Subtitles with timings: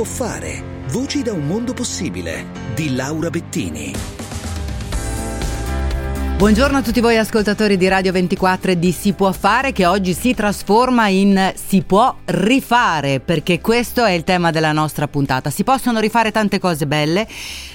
[0.00, 0.62] può fare.
[0.86, 4.19] Voci da un mondo possibile di Laura Bettini.
[6.40, 10.14] Buongiorno a tutti voi ascoltatori di Radio 24 e di Si può fare che oggi
[10.14, 15.50] si trasforma in Si può rifare perché questo è il tema della nostra puntata.
[15.50, 17.28] Si possono rifare tante cose belle,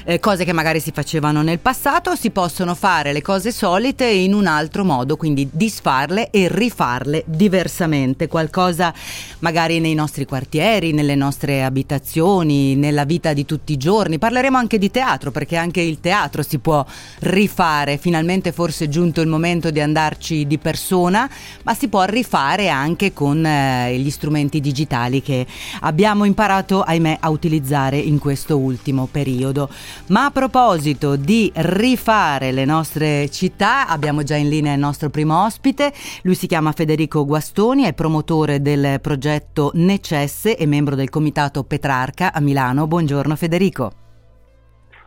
[0.03, 4.33] eh, cose che magari si facevano nel passato, si possono fare le cose solite in
[4.33, 8.91] un altro modo, quindi disfarle e rifarle diversamente, qualcosa
[9.39, 14.17] magari nei nostri quartieri, nelle nostre abitazioni, nella vita di tutti i giorni.
[14.17, 16.83] Parleremo anche di teatro perché anche il teatro si può
[17.19, 21.29] rifare finalmente forse è giunto il momento di andarci di persona,
[21.63, 25.45] ma si può rifare anche con eh, gli strumenti digitali che
[25.81, 29.69] abbiamo imparato, ahimè, a utilizzare in questo ultimo periodo.
[30.07, 35.43] Ma a proposito di rifare le nostre città, abbiamo già in linea il nostro primo
[35.43, 41.65] ospite, lui si chiama Federico Guastoni, è promotore del progetto Necesse e membro del comitato
[41.65, 42.87] Petrarca a Milano.
[42.87, 44.04] Buongiorno Federico.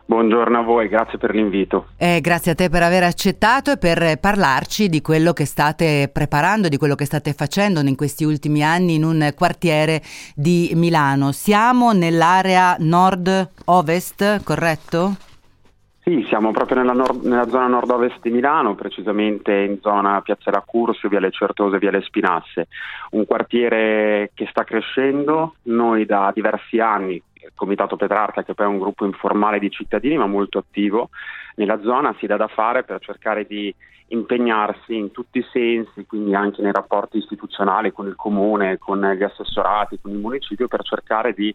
[0.09, 1.89] Buongiorno a voi, grazie per l'invito.
[1.95, 6.67] Eh, grazie a te per aver accettato e per parlarci di quello che state preparando,
[6.67, 10.01] di quello che state facendo in questi ultimi anni in un quartiere
[10.33, 11.31] di Milano.
[11.31, 15.15] Siamo nell'area nord-ovest, corretto?
[16.01, 21.07] Sì, siamo proprio nella, nord- nella zona nord-ovest di Milano, precisamente in zona Piazzella Cursio,
[21.07, 22.67] Viale Certosa e Viale Spinasse.
[23.11, 27.21] Un quartiere che sta crescendo, noi da diversi anni
[27.55, 31.09] Comitato Petrarca, che poi è un gruppo informale di cittadini ma molto attivo
[31.55, 33.73] nella zona, si dà da fare per cercare di
[34.07, 39.23] impegnarsi in tutti i sensi, quindi anche nei rapporti istituzionali con il comune, con gli
[39.23, 41.53] assessorati, con il municipio, per cercare di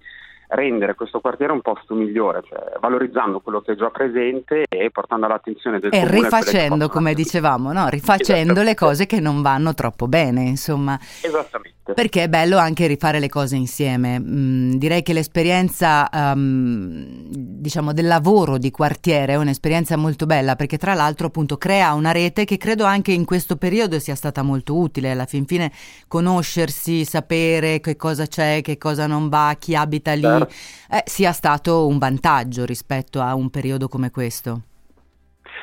[0.54, 5.26] rendere questo quartiere un posto migliore, cioè valorizzando quello che è già presente e portando
[5.26, 6.18] all'attenzione del e comune.
[6.18, 7.88] E rifacendo, come dicevamo, no?
[7.88, 10.98] rifacendo le cose che non vanno troppo bene, insomma.
[11.20, 11.74] Esattamente.
[11.92, 14.18] Perché è bello anche rifare le cose insieme.
[14.18, 20.78] Mm, direi che l'esperienza, um, diciamo, del lavoro di quartiere è un'esperienza molto bella perché
[20.78, 24.76] tra l'altro appunto crea una rete che credo anche in questo periodo sia stata molto
[24.76, 25.10] utile.
[25.10, 25.70] Alla fin fine
[26.08, 31.86] conoscersi, sapere che cosa c'è, che cosa non va, chi abita lì, eh, sia stato
[31.86, 34.60] un vantaggio rispetto a un periodo come questo.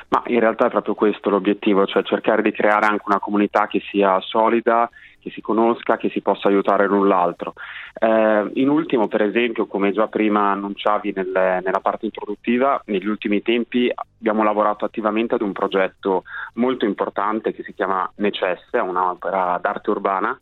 [0.09, 3.81] Ma in realtà è proprio questo l'obiettivo, cioè cercare di creare anche una comunità che
[3.89, 7.53] sia solida, che si conosca, che si possa aiutare l'un l'altro.
[7.93, 13.41] Eh, in ultimo, per esempio, come già prima annunciavi nel, nella parte introduttiva, negli ultimi
[13.41, 16.23] tempi abbiamo lavorato attivamente ad un progetto
[16.55, 20.37] molto importante che si chiama Necesse, un'opera d'arte urbana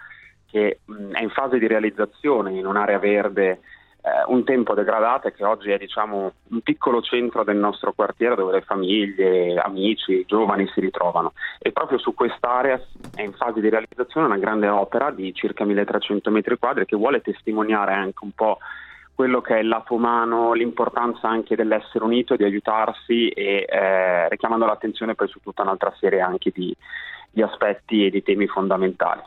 [0.50, 3.60] che mh, è in fase di realizzazione in un'area verde
[4.02, 8.36] eh, un tempo degradato e che oggi è diciamo, un piccolo centro del nostro quartiere
[8.36, 11.34] dove le famiglie, amici, giovani si ritrovano.
[11.60, 12.82] E proprio su quest'area
[13.16, 17.22] è in fase di realizzazione una grande opera di circa 1300 metri quadri che vuole
[17.22, 18.58] testimoniare anche un po'
[19.14, 24.66] quello che è il lato umano, l'importanza anche dell'essere unito, di aiutarsi e eh, richiamando
[24.66, 26.74] l'attenzione poi su tutta un'altra serie anche di,
[27.30, 29.22] di aspetti e di temi fondamentali.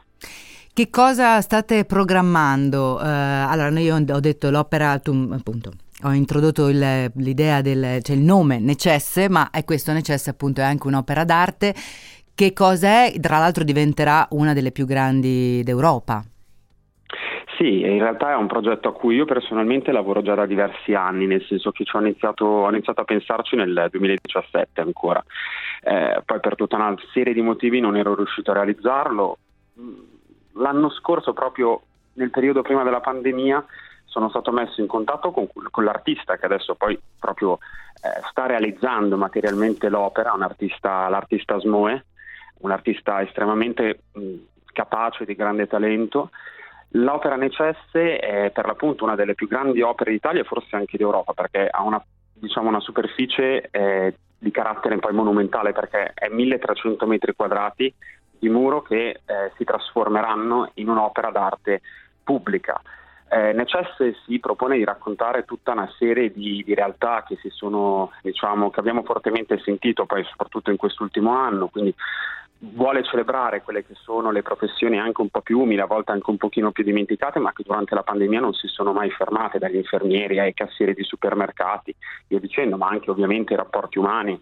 [0.75, 2.95] Che cosa state programmando?
[2.95, 5.71] Uh, allora, io ho detto l'opera, tu, appunto,
[6.05, 10.65] ho introdotto il, l'idea del, cioè il nome Necesse, ma è questo Necesse appunto è
[10.65, 11.75] anche un'opera d'arte.
[12.35, 13.13] Che cosa è?
[13.21, 16.25] Tra l'altro diventerà una delle più grandi d'Europa.
[17.59, 21.27] Sì, in realtà è un progetto a cui io personalmente lavoro già da diversi anni,
[21.27, 25.23] nel senso che ho iniziato, ho iniziato a pensarci nel 2017 ancora.
[25.83, 29.37] Eh, poi per tutta una serie di motivi non ero riuscito a realizzarlo
[30.55, 31.83] l'anno scorso, proprio
[32.15, 33.65] nel periodo prima della pandemia,
[34.05, 39.17] sono stato messo in contatto con, con l'artista che adesso poi proprio eh, sta realizzando
[39.17, 42.05] materialmente l'opera, artista, l'artista Smoe,
[42.59, 44.35] un artista estremamente mh,
[44.73, 46.31] capace, di grande talento.
[46.91, 51.33] L'opera Necesse è per l'appunto una delle più grandi opere d'Italia e forse anche d'Europa
[51.33, 52.05] perché ha una,
[52.35, 57.93] diciamo, una superficie eh, di carattere poi monumentale perché è 1300 metri quadrati,
[58.43, 61.81] di muro che eh, si trasformeranno in un'opera d'arte
[62.25, 62.83] pubblica.
[63.31, 68.71] Eh, Necesse si propone di raccontare tutta una serie di, di realtà che, sono, diciamo,
[68.71, 71.95] che abbiamo fortemente sentito poi soprattutto in quest'ultimo anno, quindi
[72.59, 76.29] vuole celebrare quelle che sono le professioni anche un po' più umili, a volte anche
[76.29, 79.77] un pochino più dimenticate, ma che durante la pandemia non si sono mai fermate, dagli
[79.77, 81.95] infermieri ai cassieri di supermercati,
[82.27, 84.41] via dicendo, ma anche ovviamente i rapporti umani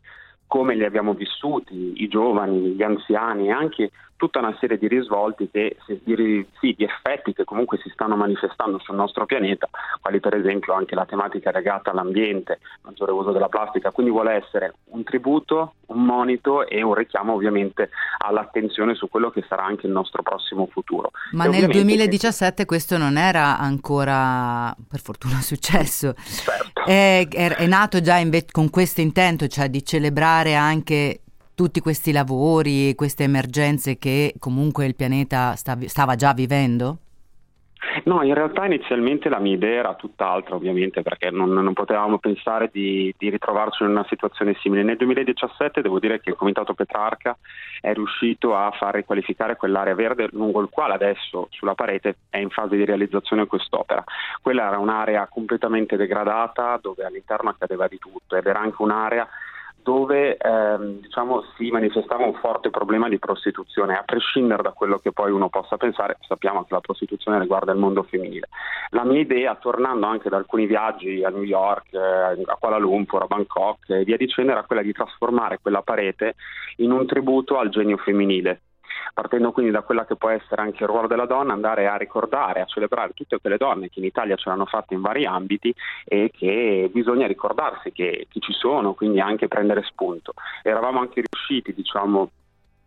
[0.51, 5.49] come li abbiamo vissuti, i giovani, gli anziani e anche tutta una serie di risvolti
[5.51, 10.35] che, di, sì, di effetti che comunque si stanno manifestando sul nostro pianeta, quali per
[10.35, 15.77] esempio anche la tematica legata all'ambiente, maggiore uso della plastica, quindi vuole essere un tributo,
[15.87, 17.89] un monito e un richiamo ovviamente
[18.19, 21.13] all'attenzione su quello che sarà anche il nostro prossimo futuro.
[21.33, 26.85] Ma e nel 2017 questo non era ancora per fortuna successo, certo.
[26.85, 31.21] è, è, è nato già inve- con questo intento, cioè di celebrare anche
[31.55, 36.99] tutti questi lavori, queste emergenze che comunque il pianeta stava già vivendo?
[38.05, 42.69] No, in realtà inizialmente la mia idea era tutt'altra, ovviamente, perché non, non potevamo pensare
[42.73, 44.83] di, di, ritrovarci in una situazione simile.
[44.83, 47.37] Nel 2017 devo dire che il Comitato Petrarca
[47.81, 52.51] è riuscito a far riqualificare quell'area verde lungo il quale adesso sulla parete è in
[52.51, 54.05] fase di realizzazione quest'opera.
[54.43, 59.27] Quella era un'area completamente degradata dove all'interno accadeva di tutto ed era anche un'area
[59.83, 65.13] dove ehm, diciamo, si manifestava un forte problema di prostituzione, a prescindere da quello che
[65.13, 68.49] poi uno possa pensare, sappiamo che la prostituzione riguarda il mondo femminile.
[68.91, 73.23] La mia idea, tornando anche da alcuni viaggi a New York, eh, a Kuala Lumpur,
[73.23, 76.35] a Bangkok e via dicendo, era quella di trasformare quella parete
[76.77, 78.61] in un tributo al genio femminile
[79.15, 82.61] partendo quindi da quella che può essere anche il ruolo della donna, andare a ricordare,
[82.61, 85.75] a celebrare tutte quelle donne che in Italia ce l'hanno fatta in vari ambiti
[86.05, 90.33] e che bisogna ricordarsi che, che ci sono, quindi anche prendere spunto.
[90.63, 92.31] Eravamo anche riusciti, diciamo,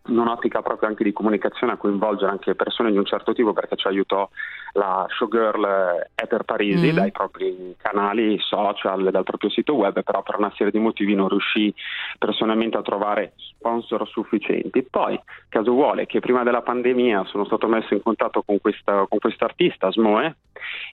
[0.08, 3.76] in un'ottica proprio anche di comunicazione a coinvolgere anche persone di un certo tipo perché
[3.76, 4.28] ci aiutò
[4.72, 6.94] la showgirl Ether Parisi mm.
[6.94, 11.28] dai propri canali social, dal proprio sito web, però per una serie di motivi non
[11.28, 11.72] riuscì
[12.18, 14.82] personalmente a trovare sponsor sufficienti.
[14.82, 15.18] Poi,
[15.48, 19.90] caso vuole che prima della pandemia sono stato messo in contatto con questa con artista,
[19.90, 20.36] Smoe,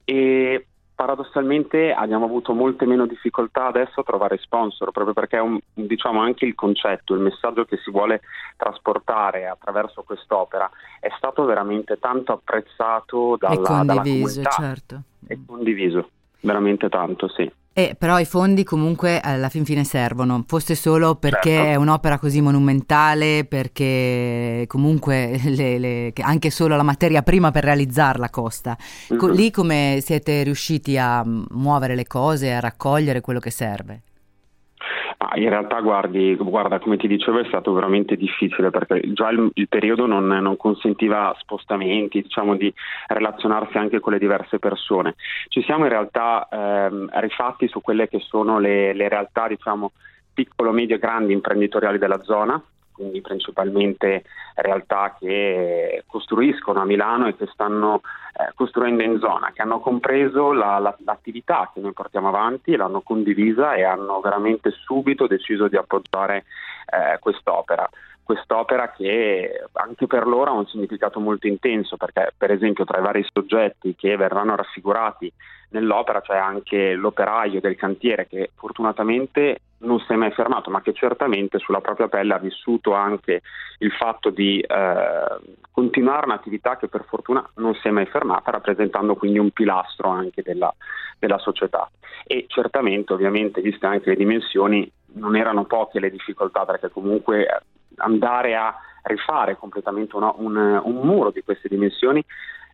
[0.06, 0.68] e
[1.02, 6.46] paradossalmente abbiamo avuto molte meno difficoltà adesso a trovare sponsor, proprio perché un, diciamo anche
[6.46, 8.22] il concetto, il messaggio che si vuole
[8.56, 10.70] trasportare attraverso quest'opera
[11.00, 14.50] è stato veramente tanto apprezzato dalla, e condiviso, dalla comunità.
[14.52, 15.02] Certo.
[15.26, 16.10] E condiviso,
[16.42, 17.52] veramente tanto, sì.
[17.74, 21.70] Eh, però i fondi comunque alla fin fine servono, fosse solo perché certo.
[21.70, 28.30] è un'opera così monumentale, perché comunque le, le, anche solo la materia prima per realizzarla
[28.30, 28.78] costa.
[29.14, 29.32] Mm-hmm.
[29.32, 34.02] lì come siete riusciti a muovere le cose, a raccogliere quello che serve?
[35.24, 39.52] Ah, in realtà guardi, guarda, come ti dicevo è stato veramente difficile perché già il,
[39.54, 42.74] il periodo non, non, consentiva spostamenti, diciamo di
[43.06, 45.14] relazionarsi anche con le diverse persone.
[45.48, 49.92] Ci siamo in realtà ehm, rifatti su quelle che sono le, le realtà, diciamo,
[50.34, 52.60] piccolo, medio e grandi imprenditoriali della zona,
[53.02, 54.24] quindi principalmente
[54.56, 58.02] realtà che costruiscono a Milano e che stanno
[58.34, 63.02] eh, costruendo in zona, che hanno compreso la, la, l'attività che noi portiamo avanti, l'hanno
[63.02, 66.46] condivisa e hanno veramente subito deciso di appoggiare
[66.86, 67.90] eh, quest'opera
[68.32, 73.02] quest'opera che anche per loro ha un significato molto intenso perché per esempio tra i
[73.02, 75.30] vari soggetti che verranno raffigurati
[75.72, 80.94] nell'opera c'è anche l'operaio del cantiere che fortunatamente non si è mai fermato ma che
[80.94, 83.42] certamente sulla propria pelle ha vissuto anche
[83.80, 85.40] il fatto di eh,
[85.70, 90.42] continuare un'attività che per fortuna non si è mai fermata rappresentando quindi un pilastro anche
[90.42, 90.74] della,
[91.20, 91.90] della società.
[92.26, 97.48] E certamente ovviamente viste anche le dimensioni non erano poche le difficoltà perché comunque
[98.02, 102.24] andare a rifare completamente una, un, un muro di queste dimensioni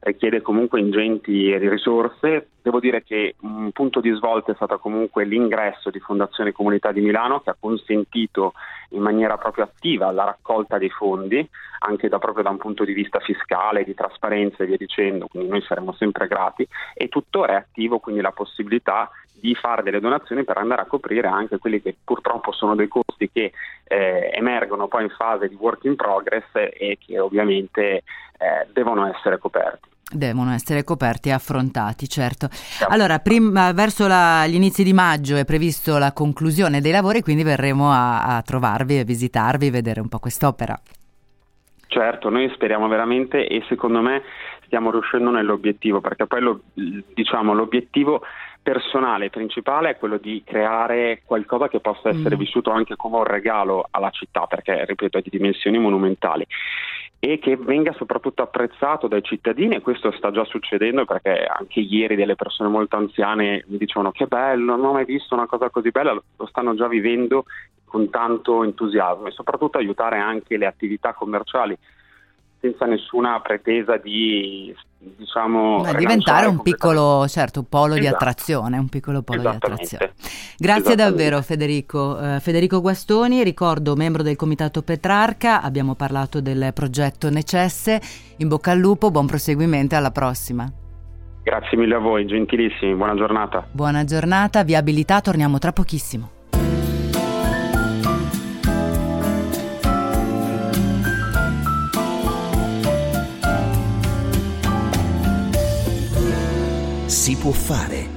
[0.02, 2.50] richiede comunque ingenti risorse.
[2.62, 7.02] Devo dire che un punto di svolta è stato comunque l'ingresso di Fondazione Comunità di
[7.02, 8.54] Milano che ha consentito
[8.90, 11.48] in maniera proprio attiva la raccolta dei fondi,
[11.80, 15.50] anche da, proprio da un punto di vista fiscale, di trasparenza e via dicendo, quindi
[15.50, 20.44] noi saremo sempre grati e tuttora è attivo quindi la possibilità di fare delle donazioni
[20.44, 23.52] per andare a coprire anche quelli che purtroppo sono dei costi che
[23.84, 28.04] eh, emergono poi in fase di work in progress e che ovviamente
[28.38, 29.87] eh, devono essere coperti.
[30.10, 32.48] Devono essere coperti e affrontati, certo.
[32.88, 37.44] Allora, prima, verso la, gli inizi di maggio è previsto la conclusione dei lavori, quindi
[37.44, 40.80] verremo a, a trovarvi, a visitarvi, vedere un po' quest'opera.
[41.88, 44.22] Certo, noi speriamo veramente e secondo me
[44.66, 48.22] stiamo riuscendo nell'obiettivo, perché poi lo, diciamo, l'obiettivo
[48.68, 52.40] personale principale è quello di creare qualcosa che possa essere mm.
[52.40, 56.46] vissuto anche come un regalo alla città, perché ripeto è di dimensioni monumentali
[57.18, 62.18] e che venga soprattutto apprezzato dai cittadini e questo sta già succedendo perché anche ieri
[62.18, 65.90] delle persone molto anziane mi dicevano che bello, non ho mai visto una cosa così
[65.90, 67.46] bella, lo stanno già vivendo
[67.86, 71.78] con tanto entusiasmo e soprattutto aiutare anche le attività commerciali
[72.68, 78.02] senza nessuna pretesa di diciamo Beh, diventare un piccolo certo un polo esatto.
[78.02, 80.14] di attrazione un piccolo polo di attrazione.
[80.58, 83.44] Grazie davvero Federico uh, Federico Guastoni.
[83.44, 88.02] Ricordo membro del comitato Petrarca abbiamo parlato del progetto Necesse.
[88.38, 90.70] In bocca al lupo buon proseguimento alla prossima.
[91.44, 93.66] Grazie mille a voi gentilissimi buona giornata.
[93.72, 96.36] Buona giornata viabilità torniamo tra pochissimo
[107.28, 108.08] si può fare.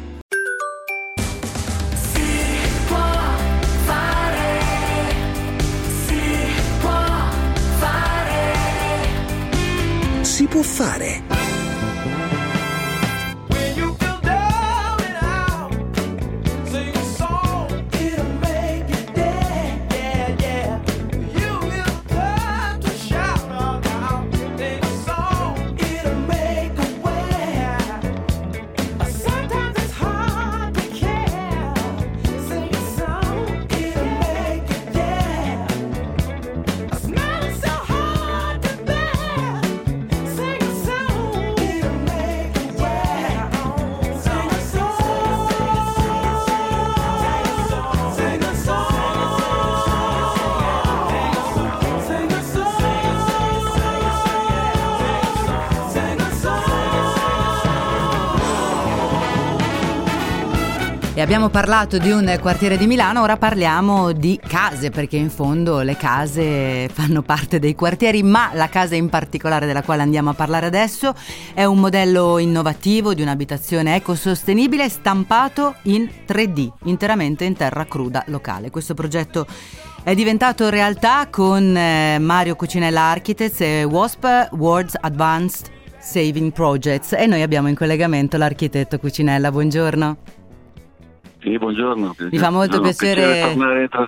[10.20, 11.39] Si può fare.
[61.32, 65.96] Abbiamo parlato di un quartiere di Milano, ora parliamo di case, perché in fondo le
[65.96, 70.66] case fanno parte dei quartieri, ma la casa in particolare della quale andiamo a parlare
[70.66, 71.14] adesso
[71.54, 78.70] è un modello innovativo di un'abitazione ecosostenibile stampato in 3D, interamente in terra cruda locale.
[78.70, 79.46] Questo progetto
[80.02, 85.68] è diventato realtà con eh, Mario Cucinella Architects e WASP World's Advanced
[86.00, 89.52] Saving Projects e noi abbiamo in collegamento l'architetto Cucinella.
[89.52, 90.39] Buongiorno.
[91.40, 92.14] Sì, buongiorno.
[92.30, 93.22] Mi fa molto piacere...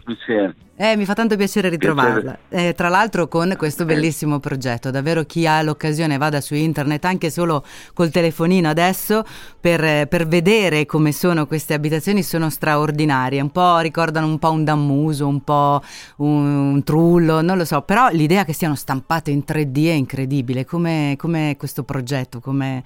[0.04, 0.54] piacere.
[0.76, 2.38] Eh, mi fa tanto piacere ritrovarla.
[2.48, 7.30] Eh, tra l'altro con questo bellissimo progetto, davvero chi ha l'occasione vada su internet anche
[7.30, 9.24] solo col telefonino adesso
[9.60, 14.64] per, per vedere come sono queste abitazioni, sono straordinarie, un po' ricordano un po' un
[14.64, 15.80] dammuso, un po'
[16.16, 20.64] un, un trullo, non lo so, però l'idea che siano stampate in 3D è incredibile,
[20.64, 22.82] come, come questo progetto, come,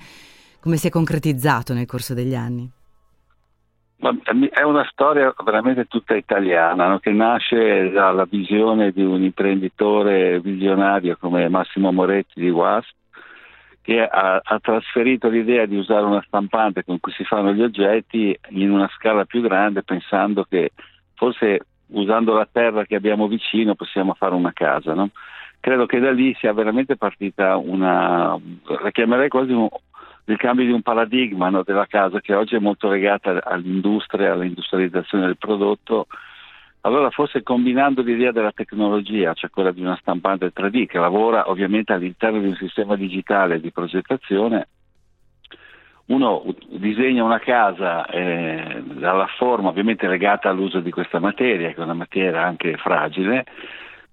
[0.61, 2.71] come si è concretizzato nel corso degli anni.
[3.99, 6.99] È una storia veramente tutta italiana, no?
[6.99, 12.95] che nasce dalla visione di un imprenditore visionario come Massimo Moretti di WASP,
[13.81, 18.39] che ha, ha, trasferito l'idea di usare una stampante con cui si fanno gli oggetti
[18.51, 20.73] in una scala più grande, pensando che
[21.15, 24.93] forse usando la terra che abbiamo vicino possiamo fare una casa.
[24.93, 25.11] No?
[25.61, 28.39] Credo che da lì sia veramente partita una,
[28.83, 29.69] la chiamerei quasi un,
[30.27, 35.27] il cambio di un paradigma no, della casa che oggi è molto legata all'industria, all'industrializzazione
[35.27, 36.07] del prodotto.
[36.83, 41.93] Allora forse combinando l'idea della tecnologia, cioè quella di una stampante 3D che lavora ovviamente
[41.93, 44.69] all'interno di un sistema digitale di progettazione,
[46.07, 51.85] uno disegna una casa eh, dalla forma ovviamente legata all'uso di questa materia, che è
[51.85, 53.45] una materia anche fragile,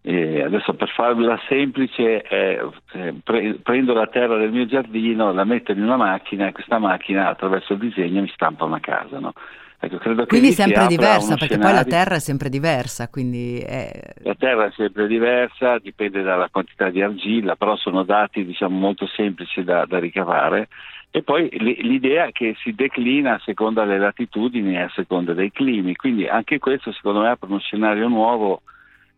[0.06, 2.60] e adesso per farla semplice eh,
[2.92, 6.78] eh, pre- prendo la terra del mio giardino, la metto in una macchina e questa
[6.78, 9.20] macchina attraverso il disegno mi stampa una casa.
[9.20, 9.32] No?
[9.80, 11.76] Ecco, quindi sempre diversa, perché scenario...
[11.76, 13.10] poi la terra è sempre diversa.
[13.10, 14.14] È...
[14.24, 19.08] La terra è sempre diversa, dipende dalla quantità di argilla, però sono dati diciamo, molto
[19.08, 20.68] semplici da, da ricavare.
[21.12, 25.96] E poi l'idea che si declina a seconda delle latitudini e a seconda dei climi,
[25.96, 28.64] quindi anche questo secondo me apre uno scenario nuovo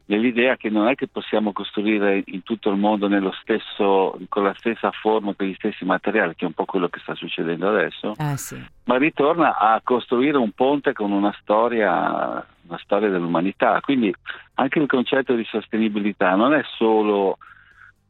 [0.07, 3.07] nell'idea che non è che possiamo costruire in tutto il mondo
[3.41, 6.99] stesso, con la stessa forma, con gli stessi materiali, che è un po' quello che
[6.99, 8.61] sta succedendo adesso, eh sì.
[8.85, 13.79] ma ritorna a costruire un ponte con una storia, una storia dell'umanità.
[13.81, 14.13] Quindi
[14.55, 17.37] anche il concetto di sostenibilità non è solo,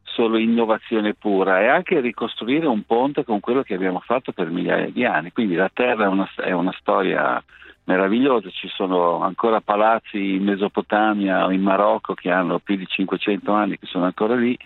[0.02, 4.90] solo innovazione pura, è anche ricostruire un ponte con quello che abbiamo fatto per migliaia
[4.90, 5.32] di anni.
[5.32, 7.42] Quindi la Terra è una, è una storia
[7.86, 13.52] meravigliose, ci sono ancora palazzi in Mesopotamia o in Marocco che hanno più di 500
[13.52, 14.56] anni, che sono ancora lì.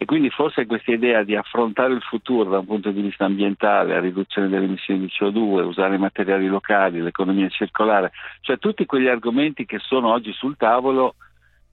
[0.00, 3.94] E quindi forse questa idea di affrontare il futuro da un punto di vista ambientale,
[3.94, 9.64] la riduzione delle emissioni di CO2, usare materiali locali, l'economia circolare, cioè tutti quegli argomenti
[9.66, 11.16] che sono oggi sul tavolo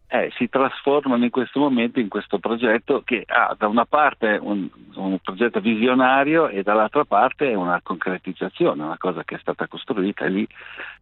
[0.07, 4.69] eh, si trasformano in questo momento in questo progetto che ha da una parte un,
[4.95, 10.47] un, progetto visionario e dall'altra parte una concretizzazione, una cosa che è stata costruita lì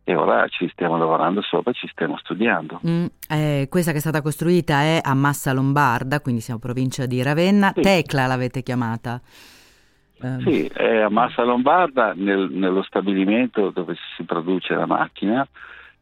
[0.03, 2.79] e ora ci stiamo lavorando sopra, ci stiamo studiando.
[2.88, 7.22] Mm, eh, questa che è stata costruita è a Massa Lombarda, quindi siamo provincia di
[7.22, 7.81] Ravenna, sì.
[7.81, 9.19] Tecla l'avete chiamata.
[10.22, 10.41] Ehm.
[10.43, 15.45] Sì, è a Massa Lombarda nel, nello stabilimento dove si produce la macchina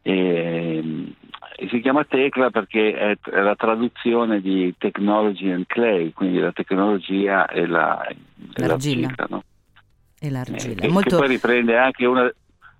[0.01, 1.13] e,
[1.55, 7.47] e si chiama Tecla perché è, la traduzione di Technology and Clay, quindi la tecnologia
[7.47, 8.15] e, la, e
[8.55, 9.07] l'argilla.
[9.07, 9.43] l'argilla no?
[10.19, 10.81] E l'argilla.
[10.81, 11.09] Eh, Molto...
[11.09, 12.31] Che poi riprende anche una,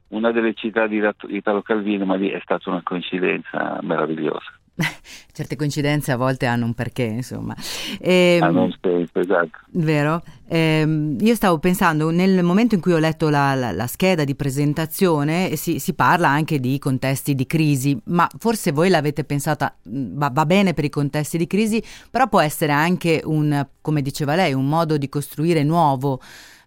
[0.09, 4.59] una delle città di Italo Calvino, ma lì è stata una coincidenza meravigliosa.
[5.33, 7.55] Certe coincidenze a volte hanno un perché, insomma.
[7.99, 9.59] E, ehm, hanno un senso, esatto.
[9.71, 10.21] Vero?
[10.47, 14.35] Eh, io stavo pensando, nel momento in cui ho letto la, la, la scheda di
[14.35, 20.29] presentazione, si, si, parla anche di contesti di crisi, ma forse voi l'avete pensata, va,
[20.33, 24.53] va bene per i contesti di crisi, però può essere anche un, come diceva lei,
[24.53, 26.19] un modo di costruire nuovo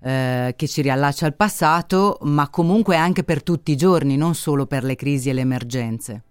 [0.03, 4.67] eh, che ci riallaccia al passato, ma comunque anche per tutti i giorni, non solo
[4.67, 6.23] per le crisi e le emergenze.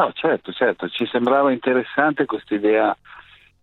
[0.00, 2.96] No, certo, certo, ci sembrava interessante questa idea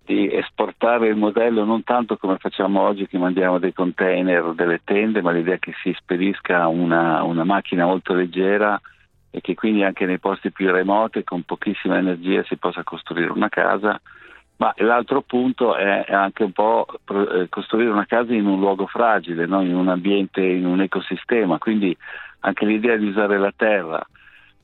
[0.06, 4.82] di esportare il modello non tanto come facciamo oggi che mandiamo dei container o delle
[4.84, 8.79] tende, ma l'idea che si spedisca una, una macchina molto leggera
[9.32, 13.50] e che quindi anche nei posti più remoti con pochissima energia si possa costruire una
[13.50, 14.00] casa.
[14.58, 19.48] Ma l'altro punto è anche un po' eh, costruire una casa in un luogo fragile,
[19.48, 19.63] no?
[19.63, 21.98] in un ambiente, in un ecosistema, quindi
[22.41, 24.06] anche l'idea di usare la terra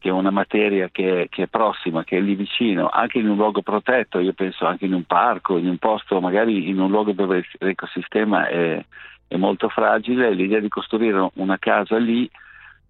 [0.04, 3.38] che è una materia che che è, prossima, che è lì vicino, anche in un
[3.38, 7.14] luogo protetto, io penso anche in un parco, in un posto, magari in un luogo
[7.14, 8.84] dove l'ecosistema è,
[9.30, 12.30] è molto fragile, l'idea di costruire una casa lì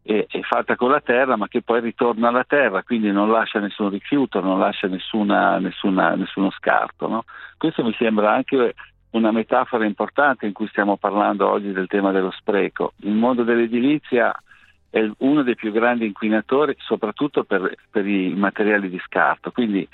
[0.01, 3.59] è, è, fatta con la terra ma che poi ritorna alla terra, quindi non lascia
[3.59, 7.07] nessun rifiuto, non lascia nessuna, nessuna, nessuno scarto.
[7.07, 7.25] No?
[7.59, 8.73] Questo mi sembra anche
[9.11, 12.93] una metafora importante in cui stiamo parlando oggi del tema dello spreco.
[13.01, 14.33] Il mondo dell'edilizia
[14.93, 19.49] è uno dei più grandi inquinatori, soprattutto per, per i materiali di scarto.
[19.49, 19.87] Quindi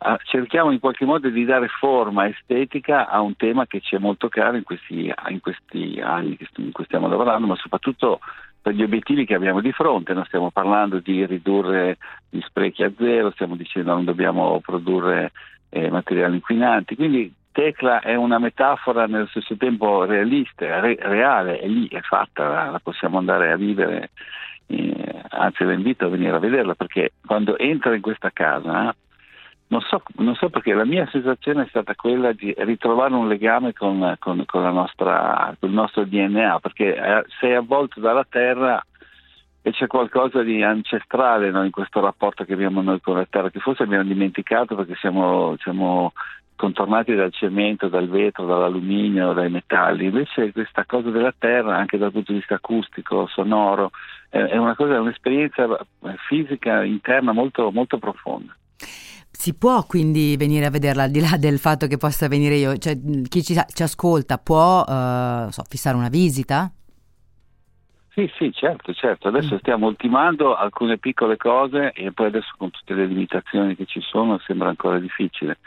[0.00, 3.98] uh, cerchiamo in qualche modo di dare forma estetica a un tema che ci è
[3.98, 8.20] molto caro in questi, in questi anni in cui stiamo lavorando, ma soprattutto
[8.60, 10.12] per gli obiettivi che abbiamo di fronte.
[10.12, 11.96] Noi stiamo parlando di ridurre
[12.28, 15.32] gli sprechi a zero, stiamo dicendo che non dobbiamo produrre
[15.70, 16.96] eh, materiali inquinanti.
[16.96, 22.68] Quindi Tecla è una metafora nello stesso tempo realista, re, reale, e lì è fatta,
[22.68, 24.10] la possiamo andare a vivere,
[24.66, 28.92] eh, anzi la invito a venire a vederla perché quando entra in questa casa,
[29.68, 33.72] non so, non so, perché la mia sensazione è stata quella di ritrovare un legame
[33.72, 38.84] con, con, con, nostra, con il nostro DNA, perché eh, sei avvolto dalla terra
[39.62, 43.48] e c'è qualcosa di ancestrale no, in questo rapporto che abbiamo noi con la terra,
[43.48, 46.12] che forse abbiamo dimenticato perché siamo, siamo
[46.56, 50.06] contornati dal cemento, dal vetro, dall'alluminio, dai metalli.
[50.06, 53.90] Invece questa cosa della terra, anche dal punto di vista acustico, sonoro,
[54.28, 55.66] è, una cosa, un'esperienza
[56.28, 58.56] fisica interna molto, molto profonda.
[59.30, 62.76] Si può quindi venire a vederla al di là del fatto che possa venire io,
[62.78, 62.96] cioè
[63.28, 66.72] chi ci, ci ascolta può uh, so, fissare una visita?
[68.14, 69.26] Sì, sì, certo, certo.
[69.26, 69.58] Adesso mm.
[69.58, 74.38] stiamo ultimando alcune piccole cose e poi adesso con tutte le limitazioni che ci sono
[74.38, 75.58] sembra ancora difficile.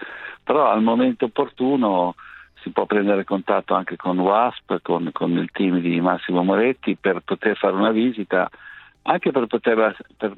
[0.46, 2.16] Però al momento opportuno
[2.62, 7.20] si può prendere contatto anche con WASP, con, con il team di Massimo Moretti per
[7.20, 8.50] poter fare una visita,
[9.02, 10.34] anche per poterla, per,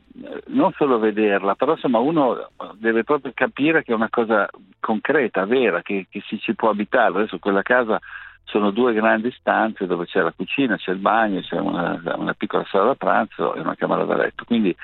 [0.47, 5.83] non solo vederla, però insomma uno deve proprio capire che è una cosa concreta, vera,
[5.83, 7.19] che, che si ci può abitare.
[7.19, 7.99] Adesso quella casa
[8.49, 12.65] sono due grandi stanze dove c'è la cucina, c'è il bagno, c'è una, una piccola
[12.69, 14.43] sala da pranzo e una camera da letto.
[14.45, 14.75] Quindi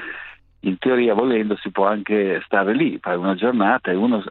[0.61, 4.23] in teoria volendo si può anche stare lì, fare una giornata e uno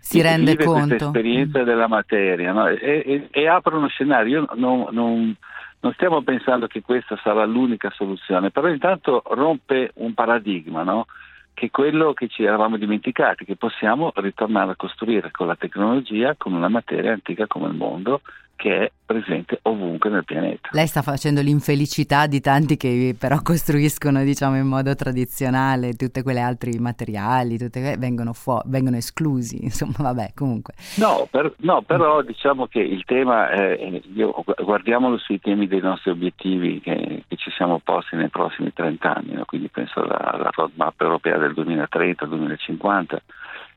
[0.00, 1.64] si rende conto questa esperienza mm.
[1.64, 2.68] della materia no?
[2.68, 4.40] e, e, e, apre uno scenario.
[4.40, 5.34] Io non, non,
[5.80, 11.06] non, stiamo pensando che questa sarà l'unica soluzione, però intanto rompe un paradigma, no?
[11.54, 16.34] che è quello che ci eravamo dimenticati, che possiamo ritornare a costruire con la tecnologia,
[16.36, 18.20] con una materia antica come il mondo,
[18.56, 20.68] che è presente ovunque nel pianeta.
[20.72, 26.40] Lei sta facendo l'infelicità di tanti che però costruiscono diciamo in modo tradizionale tutte quelle
[26.40, 30.74] altri materiali, tutte, vengono, fu- vengono esclusi, insomma vabbè comunque.
[30.96, 36.10] No, per, no però diciamo che il tema, è, io, guardiamolo sui temi dei nostri
[36.10, 39.44] obiettivi che, che ci siamo posti nei prossimi 30 anni, no?
[39.44, 43.16] quindi penso alla, alla roadmap europea del 2030-2050.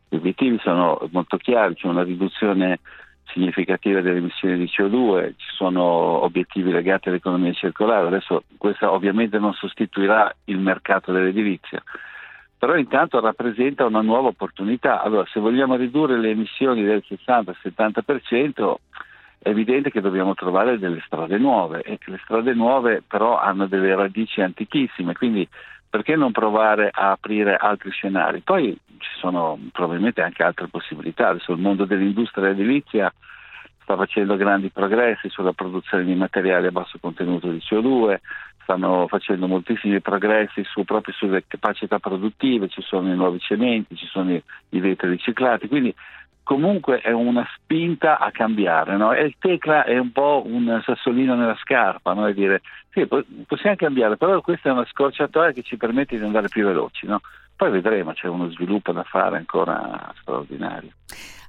[0.10, 2.80] Gli obiettivi sono molto chiari, c'è una riduzione
[3.32, 9.54] significativa delle emissioni di CO2, ci sono obiettivi legati all'economia circolare, adesso questa ovviamente non
[9.54, 11.82] sostituirà il mercato dell'edilizia,
[12.58, 15.02] però intanto rappresenta una nuova opportunità.
[15.02, 18.76] Allora, se vogliamo ridurre le emissioni del 60-70%,
[19.40, 23.96] è evidente che dobbiamo trovare delle strade nuove e le strade nuove però hanno delle
[23.96, 25.48] radici antichissime, quindi
[25.98, 28.42] perché non provare a aprire altri scenari?
[28.42, 33.12] Poi ci sono probabilmente anche altre possibilità, adesso il mondo dell'industria edilizia
[33.82, 38.20] sta facendo grandi progressi sulla produzione di materiali a basso contenuto di CO2,
[38.62, 44.06] stanno facendo moltissimi progressi su, proprio sulle capacità produttive, ci sono i nuovi cementi, ci
[44.06, 45.96] sono i, i vetri riciclati, quindi
[46.48, 49.12] comunque è una spinta a cambiare no?
[49.12, 52.26] e il Tecla è un po' un sassolino nella scarpa, no?
[52.26, 52.62] e dire
[52.94, 53.06] sì,
[53.46, 57.06] possiamo cambiare, però questa è una scorciatoia che ci permette di andare più veloci.
[57.06, 57.20] No?
[57.54, 60.92] Poi vedremo, c'è uno sviluppo da fare ancora straordinario.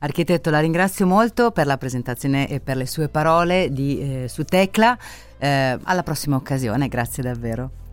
[0.01, 4.43] Architetto, la ringrazio molto per la presentazione e per le sue parole di, eh, su
[4.43, 4.99] Tecla.
[5.39, 7.88] Eh, alla prossima occasione, grazie davvero.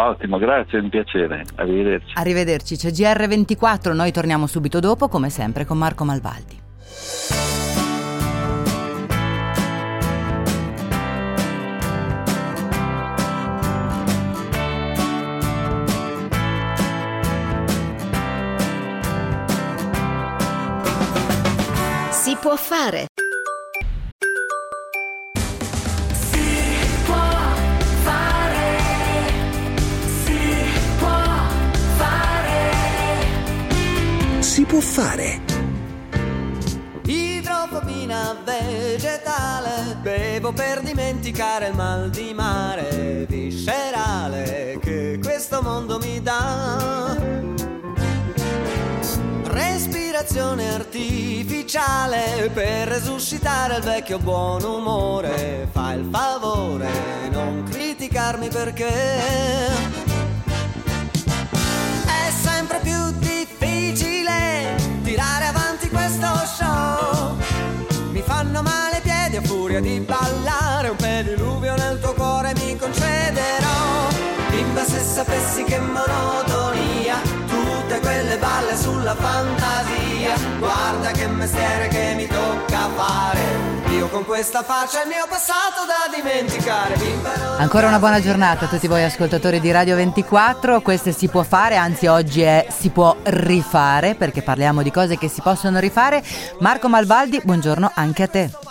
[0.00, 1.44] Ottimo, grazie, è un piacere.
[1.56, 2.12] Arrivederci.
[2.14, 6.56] Arrivederci, c'è GR24, noi torniamo subito dopo, come sempre, con Marco Malvaldi.
[22.10, 23.06] Si può fare.
[34.78, 35.40] Può fare.
[37.04, 47.16] Idrofobina vegetale, bevo per dimenticare il mal di mare viscerale che questo mondo mi dà.
[49.44, 55.68] Respirazione artificiale per resuscitare il vecchio buon umore.
[55.72, 56.88] Fa il favore,
[57.30, 60.07] non criticarmi perché
[65.18, 67.36] tirare avanti questo show.
[68.12, 72.76] Mi fanno male i piedi a furia di ballare un pediluvio nel tuo cuore mi
[72.76, 74.06] concederò.
[74.50, 76.57] Bimba se sapessi che monotonia, tutte
[78.58, 80.34] balle sulla fantasia.
[80.58, 83.76] Guarda che mestiere che mi tocca fare.
[83.90, 86.94] Io con questa faccia il mio passato da dimenticare.
[87.58, 91.76] Ancora una buona giornata a tutti voi ascoltatori di Radio 24, questo si può fare,
[91.76, 96.22] anzi oggi è si può rifare perché parliamo di cose che si possono rifare.
[96.60, 98.67] Marco Malvaldi, buongiorno anche a te.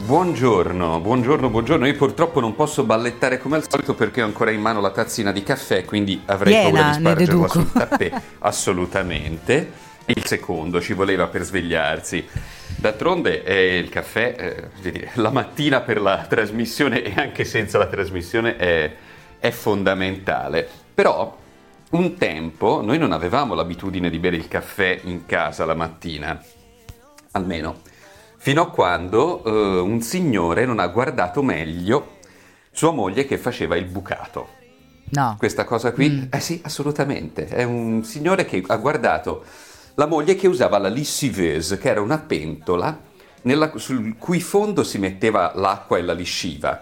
[0.00, 1.86] Buongiorno, buongiorno, buongiorno.
[1.86, 5.32] Io purtroppo non posso ballettare come al solito perché ho ancora in mano la tazzina
[5.32, 8.12] di caffè, quindi avrei Piena, paura di spargerla sul tappè.
[8.38, 9.86] Assolutamente.
[10.06, 12.26] Il secondo ci voleva per svegliarsi.
[12.76, 18.56] D'altronde è il caffè, eh, la mattina per la trasmissione e anche senza la trasmissione
[18.56, 18.94] è,
[19.40, 20.66] è fondamentale.
[20.94, 21.36] Però
[21.90, 26.40] un tempo noi non avevamo l'abitudine di bere il caffè in casa la mattina,
[27.32, 27.87] almeno
[28.40, 32.16] fino a quando eh, un signore non ha guardato meglio
[32.70, 34.56] sua moglie che faceva il bucato.
[35.10, 35.34] No.
[35.38, 37.46] Questa cosa qui, eh sì, assolutamente.
[37.46, 39.42] È un signore che ha guardato
[39.94, 42.96] la moglie che usava la lessiveuse, che era una pentola
[43.42, 46.78] nella- sul cui fondo si metteva l'acqua e la lisciva.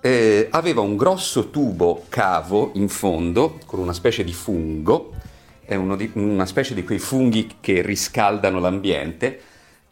[0.00, 5.14] Eh, aveva un grosso tubo cavo in fondo con una specie di fungo,
[5.64, 9.40] è di- una specie di quei funghi che riscaldano l'ambiente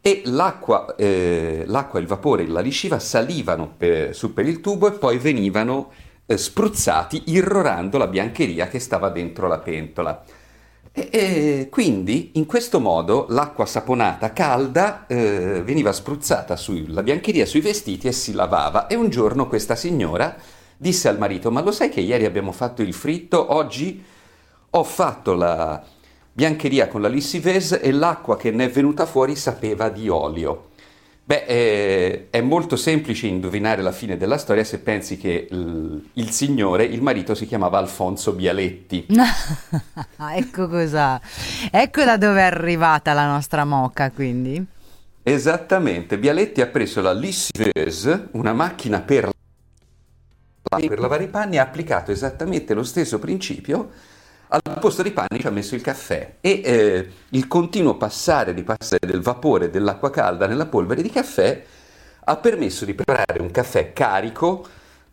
[0.06, 4.86] e l'acqua, eh, l'acqua, il vapore e la lisciva salivano per- su per il tubo
[4.86, 5.92] e poi venivano
[6.26, 10.22] eh, spruzzati irrorando la biancheria che stava dentro la pentola.
[10.92, 17.62] E, e quindi in questo modo l'acqua saponata calda eh, veniva spruzzata sulla biancheria, sui
[17.62, 18.88] vestiti e si lavava.
[18.88, 20.36] E un giorno questa signora
[20.76, 23.54] disse al marito: Ma lo sai che ieri abbiamo fatto il fritto?
[23.54, 24.04] Oggi
[24.68, 25.82] ho fatto la
[26.34, 30.70] biancheria con la lissivese e l'acqua che ne è venuta fuori sapeva di olio.
[31.26, 36.30] Beh, eh, è molto semplice indovinare la fine della storia se pensi che il, il
[36.30, 39.06] signore, il marito, si chiamava Alfonso Bialetti.
[40.34, 41.18] ecco cosa.
[41.70, 44.62] Ecco da dove è arrivata la nostra moca, quindi.
[45.22, 49.30] Esattamente, Bialetti ha preso la lessiveuse, una macchina per,
[50.62, 53.90] per lavare i panni, e ha applicato esattamente lo stesso principio.
[54.54, 58.62] Al posto dei panni ci ha messo il caffè e eh, il continuo passare di
[58.62, 61.60] passare del vapore dell'acqua calda nella polvere di caffè
[62.22, 64.64] ha permesso di preparare un caffè carico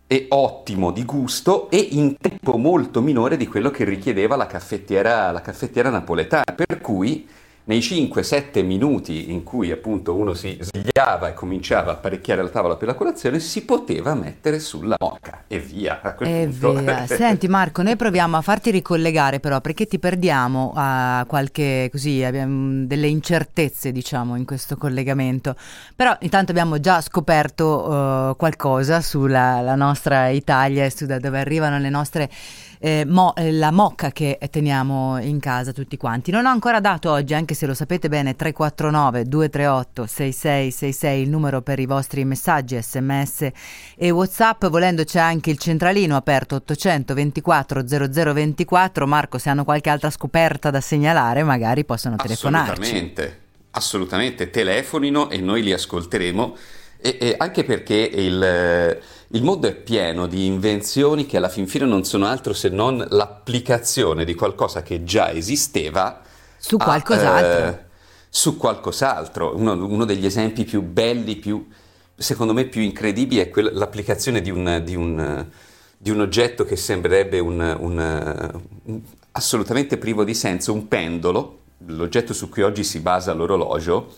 [0.06, 5.32] e ottimo di gusto e in tempo molto minore di quello che richiedeva la caffettiera,
[5.32, 6.54] la caffettiera napoletana.
[6.54, 7.28] Per cui
[7.72, 12.76] nei 5-7 minuti in cui appunto uno si svegliava e cominciava a apparecchiare la tavola
[12.76, 16.02] per la colazione, si poteva mettere sulla moca e via.
[16.02, 16.74] A quel È punto.
[16.74, 17.08] via.
[17.16, 22.86] Senti Marco, noi proviamo a farti ricollegare però perché ti perdiamo a qualche così, abbiamo
[22.86, 25.56] delle incertezze diciamo in questo collegamento.
[25.96, 31.40] Però intanto abbiamo già scoperto eh, qualcosa sulla la nostra Italia e su da dove
[31.40, 32.30] arrivano le nostre
[32.84, 36.32] eh, mo- eh, la mocca che teniamo in casa tutti quanti.
[36.32, 41.62] Non ho ancora dato oggi, anche se lo sapete bene, 349 238 6666 il numero
[41.62, 43.50] per i vostri messaggi, sms
[43.96, 44.66] e whatsapp.
[44.66, 49.06] Volendo c'è anche il centralino aperto 824 0024.
[49.06, 52.72] Marco, se hanno qualche altra scoperta da segnalare, magari possono telefonarci.
[52.82, 53.40] Assolutamente,
[53.72, 56.56] assolutamente, telefonino e noi li ascolteremo.
[57.04, 61.86] E, e anche perché il, il mondo è pieno di invenzioni che alla fin fine
[61.86, 66.22] non sono altro se non l'applicazione di qualcosa che già esisteva
[66.58, 67.68] Su a, qualcos'altro.
[67.68, 67.80] eh,
[68.30, 69.56] su qualcos'altro.
[69.56, 71.68] Uno, uno degli esempi più belli, più,
[72.16, 75.46] secondo me più incredibili, è quella- l'applicazione di un, di un-
[75.98, 78.60] di un oggetto che sembrerebbe un-
[79.32, 84.14] assolutamente privo di senso, un pendolo, l'oggetto su cui oggi si basa l'orologio,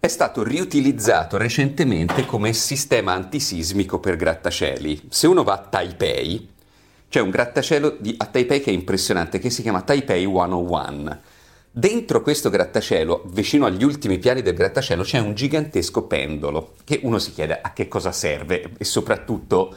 [0.00, 5.08] è stato riutilizzato recentemente come sistema antisismico per grattacieli.
[5.08, 6.48] Se uno va a Taipei,
[7.08, 11.20] c'è un grattacielo di- a Taipei che è impressionante, che si chiama Taipei 101.
[11.70, 17.18] Dentro questo grattacielo, vicino agli ultimi piani del grattacielo, c'è un gigantesco pendolo che uno
[17.18, 19.74] si chiede a che cosa serve e soprattutto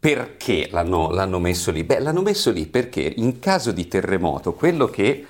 [0.00, 1.84] perché l'hanno, l'hanno messo lì.
[1.84, 5.26] Beh, l'hanno messo lì perché in caso di terremoto quello che,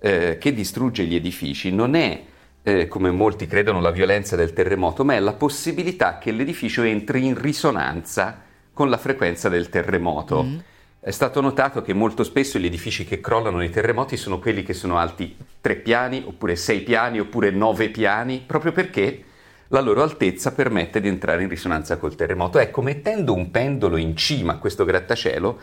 [0.00, 2.22] eh, che distrugge gli edifici non è,
[2.62, 7.26] eh, come molti credono, la violenza del terremoto, ma è la possibilità che l'edificio entri
[7.26, 8.42] in risonanza
[8.72, 10.46] con la frequenza del terremoto.
[11.00, 14.74] È stato notato che molto spesso gli edifici che crollano nei terremoti sono quelli che
[14.74, 19.24] sono alti tre piani, oppure sei piani, oppure nove piani, proprio perché
[19.68, 22.58] la loro altezza permette di entrare in risonanza col terremoto.
[22.58, 25.58] Ecco, mettendo un pendolo in cima a questo grattacielo,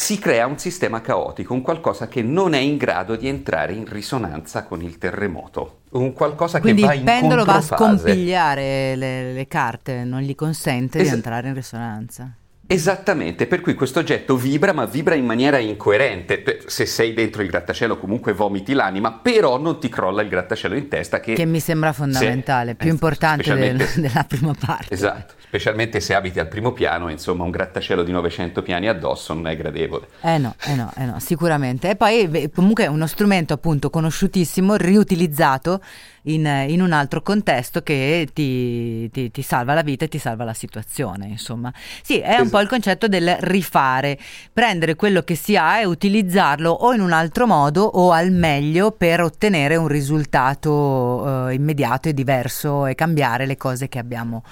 [0.00, 3.84] si crea un sistema caotico, un qualcosa che non è in grado di entrare in
[3.86, 7.84] risonanza con il terremoto, un qualcosa Quindi che va il in pendolo va a controfase.
[7.98, 12.34] scompigliare le, le carte, non gli consente di Es- entrare in risonanza.
[12.72, 16.60] Esattamente, per cui questo oggetto vibra, ma vibra in maniera incoerente.
[16.66, 20.86] Se sei dentro il grattacielo comunque vomiti l'anima, però non ti crolla il grattacielo in
[20.86, 21.32] testa che...
[21.32, 24.94] Che mi sembra fondamentale, Sì, più eh, importante del- della prima parte.
[24.94, 29.48] Esatto, specialmente se abiti al primo piano, insomma un grattacielo di 900 piani addosso non
[29.48, 30.06] è gradevole.
[30.20, 31.90] Eh no, eh no, eh no, sicuramente.
[31.90, 35.80] E poi beh, comunque è uno strumento appunto conosciutissimo, riutilizzato
[36.22, 40.44] in, in un altro contesto che ti, ti- ti salva la vita e ti salva
[40.44, 41.72] la situazione, insomma.
[42.02, 42.48] Sì, è un Esatto.
[42.50, 44.18] po' il concetto del rifare,
[44.52, 48.92] prendere quello che si ha e utilizzarlo o in un altro modo o al meglio
[48.92, 54.42] per ottenere un risultato eh, immediato e diverso e cambiare le cose che abbiamo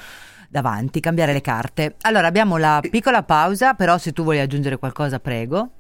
[0.49, 1.97] davanti, cambiare le carte.
[2.03, 5.71] Allora abbiamo la piccola pausa, però se tu vuoi aggiungere qualcosa, prego.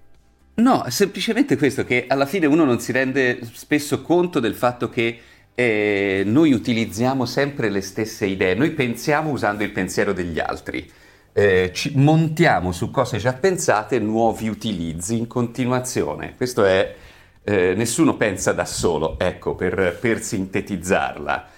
[0.54, 5.20] No, semplicemente questo, che alla fine uno non si rende spesso conto del fatto che
[5.60, 10.88] eh, noi utilizziamo sempre le stesse idee, noi pensiamo usando il pensiero degli altri,
[11.32, 16.34] Eh, ci montiamo su cose già pensate nuovi utilizzi in continuazione.
[16.36, 16.96] Questo è,
[17.44, 21.48] eh, nessuno pensa da solo, ecco, per, per sintetizzarla.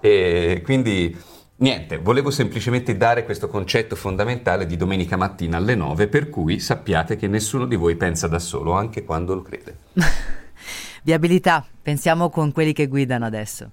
[0.00, 1.16] E quindi
[1.56, 7.16] niente, volevo semplicemente dare questo concetto fondamentale di domenica mattina alle 9, per cui sappiate
[7.16, 9.76] che nessuno di voi pensa da solo, anche quando lo crede.
[11.02, 13.70] Viabilità, pensiamo con quelli che guidano adesso.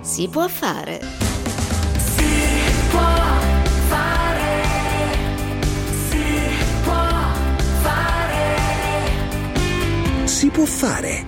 [0.00, 1.00] Si può fare.
[10.24, 11.24] Si può fare.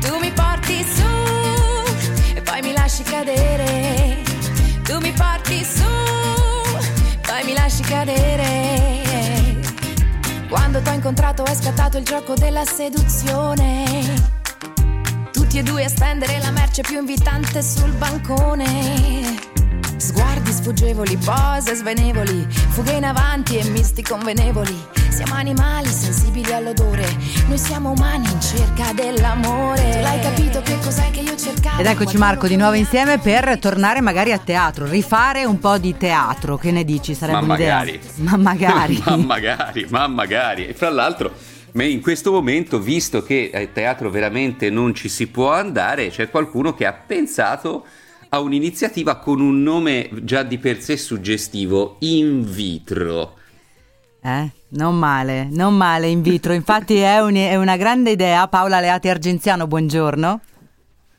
[0.00, 4.22] Tu mi porti su e poi mi lasci cadere.
[4.84, 5.77] Tu mi porti su,
[7.48, 9.56] mi lasci cadere.
[10.50, 14.36] Quando t'ho incontrato è scattato il gioco della seduzione.
[15.32, 19.38] Tutti e due a stendere la merce più invitante sul bancone.
[19.96, 24.76] Sguardi sfuggevoli, pose svenevoli, fughe in avanti e misti convenevoli.
[25.18, 27.04] Siamo animali sensibili all'odore,
[27.48, 29.90] noi siamo umani in cerca dell'amore.
[29.90, 31.80] Tu l'hai capito che cos'è che io cercavo?
[31.80, 35.96] Ed eccoci Marco di nuovo insieme per tornare magari a teatro, rifare un po' di
[35.96, 37.14] teatro, che ne dici?
[37.14, 37.78] Sarebbe Ma un'idea?
[37.78, 38.00] magari.
[38.14, 39.02] Ma magari.
[39.04, 40.66] ma magari, ma magari.
[40.68, 41.32] E fra l'altro,
[41.72, 46.30] me- in questo momento, visto che a teatro veramente non ci si può andare, c'è
[46.30, 47.84] qualcuno che ha pensato
[48.28, 53.37] a un'iniziativa con un nome già di per sé suggestivo, In Vitro.
[54.20, 56.52] Eh, non male, non male in vitro.
[56.52, 58.46] Infatti è, un- è una grande idea.
[58.48, 60.40] Paola Leati Argenziano, buongiorno.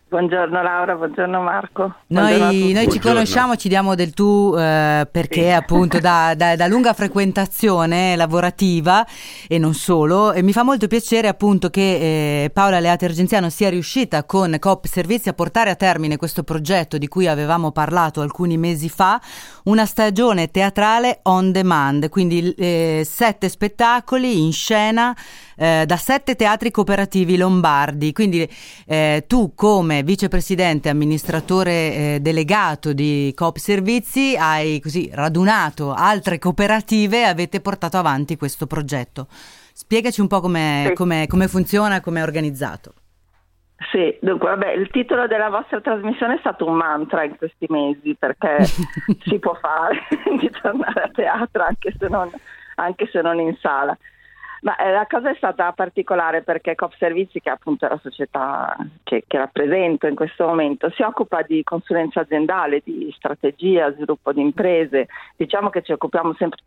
[0.10, 1.94] Buongiorno Laura, buongiorno Marco.
[2.08, 3.00] Buongiorno Noi, noi ci Buongiorno.
[3.12, 9.06] conosciamo, ci diamo del tu eh, perché appunto da, da- da lunga frequentazione lavorativa
[9.48, 13.70] e non solo e mi fa molto piacere appunto che eh, Paola Leate Argenziano sia
[13.70, 18.58] riuscita con Coop Servizi a portare a termine questo progetto di cui avevamo parlato alcuni
[18.58, 19.22] mesi fa,
[19.66, 25.16] una stagione teatrale on demand, quindi eh, sette spettacoli in scena
[25.60, 28.14] eh, da sette teatri cooperativi lombardi.
[28.14, 28.50] Quindi
[28.88, 37.20] eh, tu come vicepresidente amministratore eh, delegato di Coop Servizi hai così radunato altre cooperative
[37.20, 39.28] e avete portato avanti questo progetto.
[39.74, 40.94] Spiegaci un po' come Sì.
[40.94, 42.94] come- come funziona, come è organizzato.
[43.92, 48.14] Sì, dunque, vabbè, il titolo della vostra trasmissione è stato un mantra in questi mesi
[48.20, 48.58] perché
[49.26, 50.06] si può fare
[50.38, 52.30] di tornare a teatro anche se non,
[52.76, 53.98] anche se non in sala.
[54.62, 58.76] Ma eh, la cosa è stata particolare perché Coop Servizi, che appunto è la società
[59.04, 64.42] che, che rappresento in questo momento, si occupa di consulenza aziendale, di strategia, sviluppo di
[64.42, 65.08] imprese.
[65.36, 66.60] Diciamo che ci occupiamo sempre,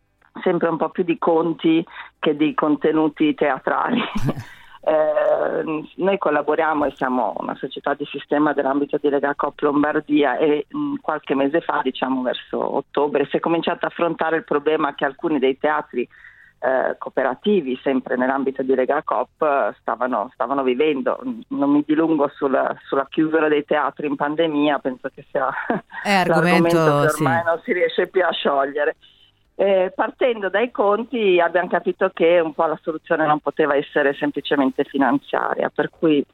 [0.43, 1.85] sempre un po' più di conti
[2.19, 4.01] che di contenuti teatrali.
[4.85, 10.67] Eh, noi collaboriamo e siamo una società di sistema dell'ambito di Lega Coop Lombardia e
[10.69, 15.05] mh, qualche mese fa, diciamo verso ottobre, si è cominciato a affrontare il problema che
[15.05, 16.09] alcuni dei teatri
[16.63, 21.19] eh, cooperativi, sempre nell'ambito di Lega Coop, eh, stavano, stavano vivendo.
[21.49, 25.49] Non mi dilungo sulla, sulla chiusura dei teatri in pandemia, penso che sia
[26.03, 27.23] È argomento, l'argomento che sì.
[27.23, 28.97] ormai non si riesce più a sciogliere.
[29.57, 34.85] Eh, partendo dai conti abbiamo capito che un po' la soluzione non poteva essere semplicemente
[34.85, 36.25] finanziaria, per cui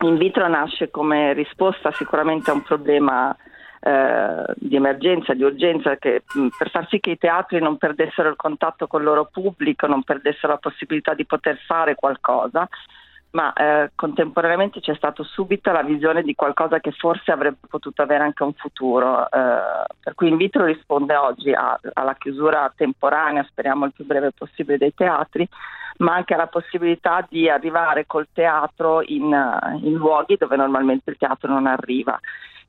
[0.00, 3.34] in vitro nasce come risposta sicuramente a un problema
[3.80, 8.28] eh, di emergenza, di urgenza, che, mh, per far sì che i teatri non perdessero
[8.28, 12.68] il contatto con il loro pubblico, non perdessero la possibilità di poter fare qualcosa,
[13.30, 18.24] ma eh, contemporaneamente c'è stata subito la visione di qualcosa che forse avrebbe potuto avere
[18.24, 19.30] anche un futuro.
[19.30, 24.32] eh, per cui in vitro risponde oggi a- alla chiusura temporanea, speriamo il più breve
[24.32, 25.46] possibile, dei teatri,
[25.98, 31.16] ma anche alla possibilità di arrivare col teatro in, eh, in luoghi dove normalmente il
[31.18, 32.18] teatro non arriva.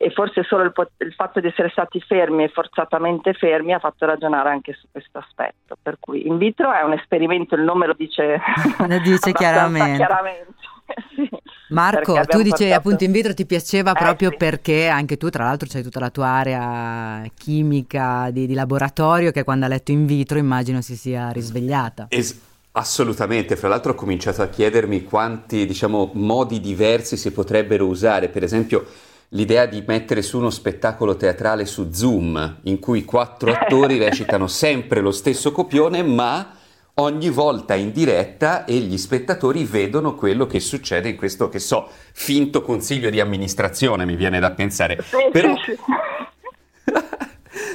[0.02, 4.06] E forse solo il, il fatto di essere stati fermi e forzatamente fermi ha fatto
[4.06, 5.78] ragionare anche su questo aspetto.
[5.82, 8.39] Per cui in vitro è un esperimento, il nome lo dice,
[8.88, 9.98] Lo dice chiaramente.
[9.98, 10.54] chiaramente.
[11.15, 11.30] Sì.
[11.76, 14.38] Marco, tu dicevi portato- appunto in vitro ti piaceva Eh, proprio sì.
[14.38, 19.44] perché anche tu, tra l'altro, c'hai tutta la tua area chimica di, di laboratorio che
[19.44, 22.08] quando ha letto in vitro immagino si sia risvegliata.
[22.10, 22.48] Es-
[22.80, 28.44] assolutamente, fra l'altro ho cominciato a chiedermi quanti, diciamo, modi diversi si potrebbero usare, per
[28.44, 28.86] esempio
[29.34, 35.02] l'idea di mettere su uno spettacolo teatrale su Zoom, in cui quattro attori recitano sempre
[35.02, 36.56] lo stesso copione, ma
[36.96, 41.89] ogni volta in diretta e gli spettatori vedono quello che succede in questo, che so,
[42.13, 44.98] finto consiglio di amministrazione, mi viene da pensare.
[45.32, 45.54] Però-.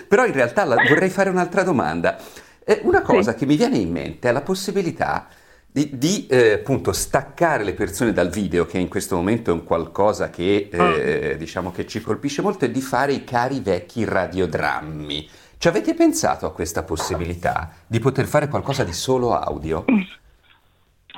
[0.08, 2.16] Però in realtà la- vorrei fare un'altra domanda.
[2.64, 5.28] Eh, una cosa che mi viene in mente è la possibilità
[5.70, 9.64] di, di, eh, appunto staccare le persone dal video, che in questo momento è un
[9.64, 15.28] qualcosa che eh, diciamo che ci colpisce molto, e di fare i cari vecchi radiodrammi.
[15.58, 19.84] Ci avete pensato a questa possibilità di poter fare qualcosa di solo audio?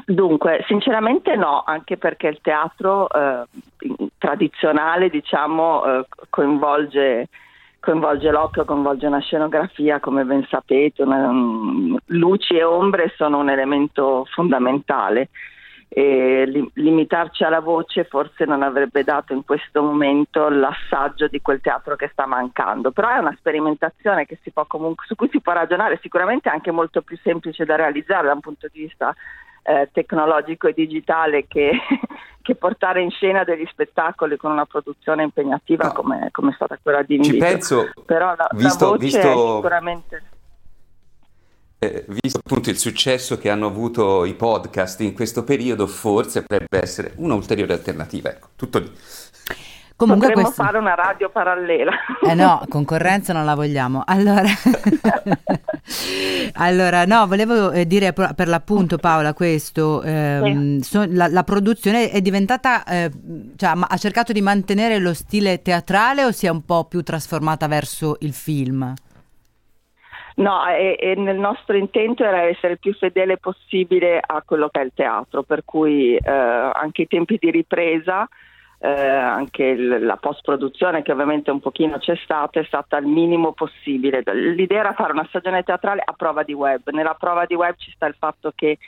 [0.06, 3.44] Dunque, sinceramente no, anche perché il teatro eh,
[4.18, 7.28] tradizionale, diciamo, eh, coinvolge,
[7.81, 13.51] coinvolge l'occhio, coinvolge una scenografia, come ben sapete, una- mm, luci e ombre sono un
[13.51, 15.29] elemento fondamentale.
[15.89, 21.61] E li- limitarci alla voce forse non avrebbe dato in questo momento l'assaggio di quel
[21.61, 24.27] teatro che sta mancando, però è una sperimentazione
[24.67, 28.41] comunque, su cui si può ragionare, sicuramente anche molto più semplice da realizzare da un
[28.41, 29.15] punto di vista
[29.62, 31.71] eh, tecnologico e digitale che,
[32.46, 35.92] che portare in scena degli spettacoli con una produzione impegnativa No.
[35.92, 37.44] come, come è stata quella di Ci Invito.
[37.44, 40.22] penso, Però la, la visto- voce visto- sicuramente...
[41.78, 46.80] Eh, visto appunto il successo che hanno avuto i podcast in questo periodo, forse potrebbe
[46.80, 48.30] essere un'ulteriore alternativa.
[48.30, 48.90] Ecco, tutto lì.
[49.96, 50.62] Comunque Potremmo questo...
[50.62, 51.92] fare una radio parallela.
[52.20, 54.02] Eh no, concorrenza non la vogliamo.
[54.04, 54.44] Allora,
[56.52, 62.20] allora no, volevo eh, dire per l'appunto Paola questo, ehm, so- la, la produzione è
[62.20, 63.11] diventata, eh,
[63.56, 67.66] cioè ha cercato di mantenere lo stile teatrale o si è un po' più trasformata
[67.66, 68.92] verso il film?
[70.35, 74.80] No, e, e nel nostro intento era essere il più fedele possibile a quello che
[74.80, 78.28] è il teatro, per cui eh, anche i tempi di ripresa
[78.87, 83.53] eh, anche il, la post-produzione che ovviamente un pochino c'è stata è stata il minimo
[83.53, 84.22] possibile.
[84.33, 86.89] L'idea era fare una stagione teatrale a prova di web.
[86.91, 88.78] Nella prova di web ci sta il fatto che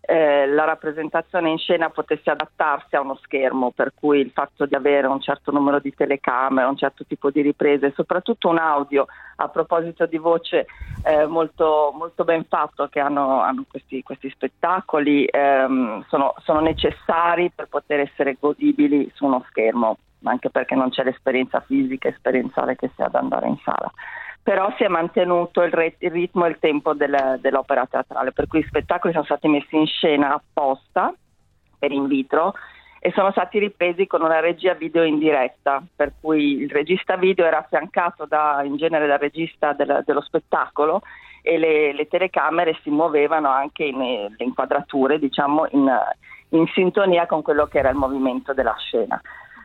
[0.00, 4.74] eh, la rappresentazione in scena potesse adattarsi a uno schermo, per cui il fatto di
[4.74, 9.48] avere un certo numero di telecamere, un certo tipo di riprese, soprattutto un audio a
[9.48, 10.66] proposito di voce
[11.04, 17.50] eh, molto, molto, ben fatto che hanno, hanno questi, questi, spettacoli, ehm, sono, sono necessari
[17.54, 22.90] per poter essere godibili su uno schermo, anche perché non c'è l'esperienza fisica esperienziale che
[22.94, 23.90] si ha ad andare in sala
[24.44, 28.46] però si è mantenuto il, re- il ritmo e il tempo del, dell'opera teatrale, per
[28.46, 31.12] cui i spettacoli sono stati messi in scena apposta
[31.78, 32.52] per in vitro
[33.00, 37.46] e sono stati ripresi con una regia video in diretta, per cui il regista video
[37.46, 41.00] era affiancato da, in genere dal regista del, dello spettacolo
[41.40, 45.90] e le, le, telecamere si muovevano anche in, le inquadrature, diciamo, in,
[46.50, 49.18] in sintonia con quello che era il movimento della scena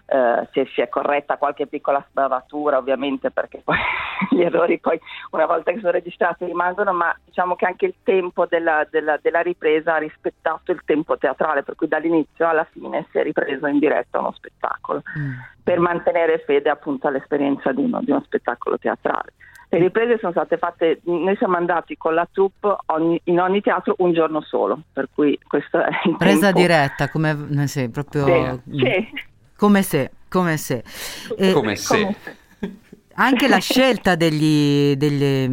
[0.09, 3.77] eh, se si è corretta qualche piccola sbavatura ovviamente perché poi
[4.31, 4.99] gli errori poi
[5.31, 9.41] una volta che sono registrati rimangono ma diciamo che anche il tempo della, della, della,
[9.41, 13.79] ripresa ha rispettato il tempo teatrale per cui dall'inizio alla fine si è ripreso in
[13.79, 15.31] diretta uno spettacolo mm.
[15.63, 19.33] per mantenere fede appunto all'esperienza di uno, di uno spettacolo teatrale.
[19.71, 23.93] Le riprese sono state fatte, noi siamo andati con la troupe ogni, in ogni teatro
[23.99, 26.59] un giorno solo, per cui questo è il Presa tempo.
[26.59, 28.25] diretta, come sì, proprio...
[28.67, 29.27] Sì, sì.
[29.59, 30.81] Come se, come se.
[31.37, 32.15] Eh, come se.
[33.15, 35.47] Anche la scelta degli, delle,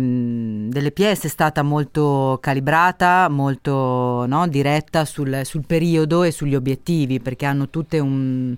[0.68, 7.18] delle pièce è stata molto calibrata, molto no, diretta sul, sul, periodo e sugli obiettivi,
[7.18, 8.54] perché hanno tutte un,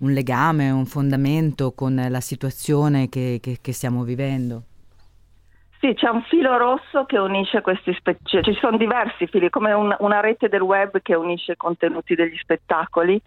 [0.00, 4.64] un legame, un fondamento con la situazione che, che, che stiamo vivendo.
[5.80, 9.72] Sì, c'è un filo rosso che unisce questi spettacoli, cioè, ci sono diversi fili, come
[9.72, 13.18] un, una rete del web che unisce i contenuti degli spettacoli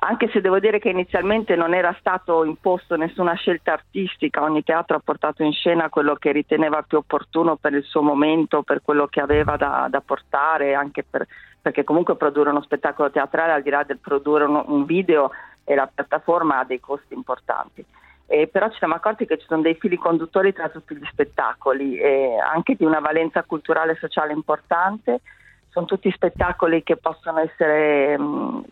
[0.00, 4.96] anche se devo dire che inizialmente non era stato imposto nessuna scelta artistica, ogni teatro
[4.96, 9.06] ha portato in scena quello che riteneva più opportuno per il suo momento, per quello
[9.06, 11.26] che aveva da, da portare, anche per,
[11.60, 15.30] perché comunque produrre uno spettacolo teatrale al di là del produrre un, un video
[15.64, 17.84] e la piattaforma ha dei costi importanti.
[18.26, 21.96] Eh, però ci siamo accorti che ci sono dei fili conduttori tra tutti gli spettacoli,
[21.96, 25.20] eh, anche di una valenza culturale e sociale importante.
[25.70, 28.64] Sono tutti spettacoli che possono essere mh,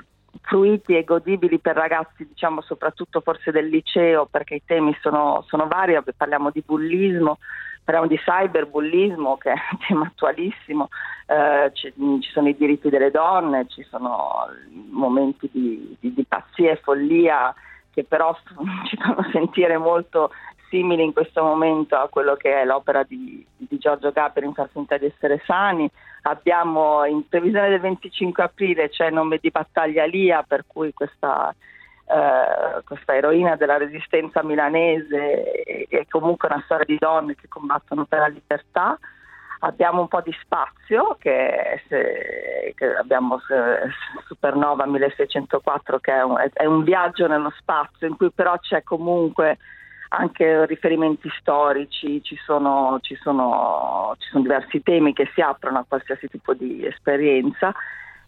[0.46, 5.66] fruiti e godibili per ragazzi, diciamo soprattutto forse del liceo, perché i temi sono, sono
[5.66, 7.38] vari, parliamo di bullismo,
[7.82, 10.88] parliamo di cyberbullismo che è un tema attualissimo,
[11.26, 14.46] eh, ci, ci, sono i diritti delle donne, ci sono
[14.90, 17.52] momenti di, di, di pazzia e follia
[17.90, 18.36] che però
[18.86, 20.30] ci fanno sentire molto
[20.68, 24.68] simili in questo momento a quello che è l'opera di, di Giorgio Gaber in Far
[24.70, 25.90] finta di essere sani.
[26.28, 31.54] Abbiamo in previsione del 25 aprile c'è Nome di battaglia Lia, per cui questa,
[32.04, 38.18] eh, questa eroina della resistenza milanese è comunque una storia di donne che combattono per
[38.18, 38.98] la libertà.
[39.60, 43.38] Abbiamo un po' di spazio, che, se, che abbiamo
[44.26, 49.58] Supernova 1604 che è un, è un, viaggio nello spazio in cui però c'è comunque
[50.08, 55.84] anche riferimenti storici, ci sono, ci, sono, ci sono, diversi temi che si aprono a
[55.86, 57.74] qualsiasi tipo di esperienza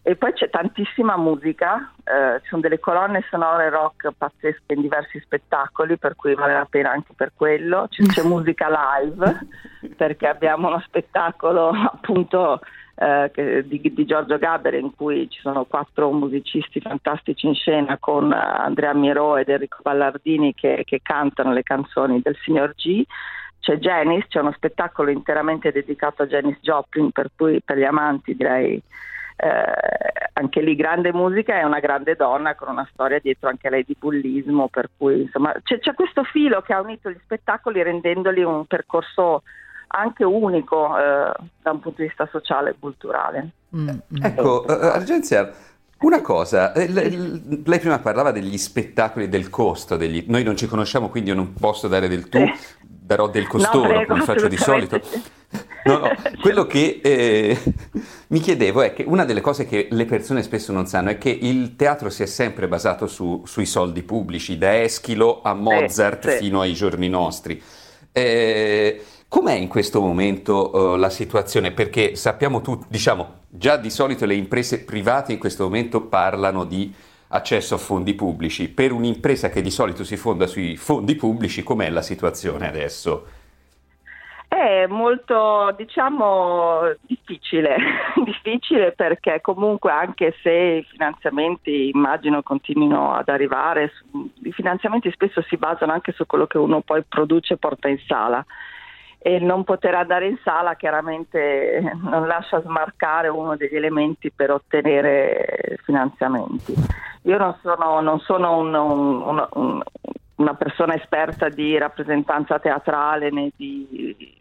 [0.01, 5.19] e poi c'è tantissima musica, eh, ci sono delle colonne sonore rock pazzesche in diversi
[5.19, 7.87] spettacoli, per cui vale la pena anche per quello.
[7.89, 9.47] C'è, c'è musica live,
[9.95, 12.61] perché abbiamo uno spettacolo appunto
[13.01, 17.97] eh, che, di, di, Giorgio Gaber in cui ci sono quattro musicisti fantastici in scena
[17.97, 23.01] con Andrea Miro ed Enrico Ballardini che, che cantano le canzoni del signor G.
[23.61, 28.35] C'è Janis, c'è uno spettacolo interamente dedicato a Janis Joplin, per cui per gli amanti
[28.35, 28.81] direi
[29.37, 33.85] eh, anche lì grande musica e una grande donna con una storia dietro anche lei
[33.85, 38.43] di bullismo, per cui insomma c'è, c'è questo filo che ha unito gli spettacoli rendendoli
[38.43, 39.43] un percorso
[39.91, 41.31] anche unico eh,
[41.61, 43.49] da un punto di vista sociale e culturale.
[43.75, 44.23] Mm, mm.
[44.23, 45.51] Ecco, uh, Argenzia,
[45.99, 50.67] una cosa, eh, lei, lei prima parlava degli spettacoli del costo, degli, noi non ci
[50.67, 52.53] conosciamo quindi io non posso dare del tu, sì.
[52.81, 55.01] darò del costoro no, prego, come faccio di solito.
[55.85, 56.11] No, no,
[56.41, 57.57] quello che eh,
[58.27, 61.29] mi chiedevo è che una delle cose che le persone spesso non sanno è che
[61.29, 66.31] il teatro si è sempre basato su, sui soldi pubblici, da Eschilo a Mozart sì,
[66.31, 66.43] sì.
[66.43, 67.61] fino ai giorni nostri.
[68.11, 71.71] Eh, Com'è in questo momento uh, la situazione?
[71.71, 76.91] Perché sappiamo tutti, diciamo, già di solito le imprese private in questo momento parlano di
[77.27, 78.69] accesso a fondi pubblici.
[78.69, 83.27] Per un'impresa che di solito si fonda sui fondi pubblici, com'è la situazione adesso?
[84.47, 87.75] È molto, diciamo, difficile,
[88.25, 93.91] difficile perché comunque anche se i finanziamenti immagino continuino ad arrivare,
[94.41, 97.99] i finanziamenti spesso si basano anche su quello che uno poi produce e porta in
[98.07, 98.43] sala
[99.21, 105.77] e non poter andare in sala chiaramente non lascia smarcare uno degli elementi per ottenere
[105.83, 106.73] finanziamenti.
[107.23, 109.81] Io non sono, non sono un, un, un,
[110.35, 114.37] una persona esperta di rappresentanza teatrale né di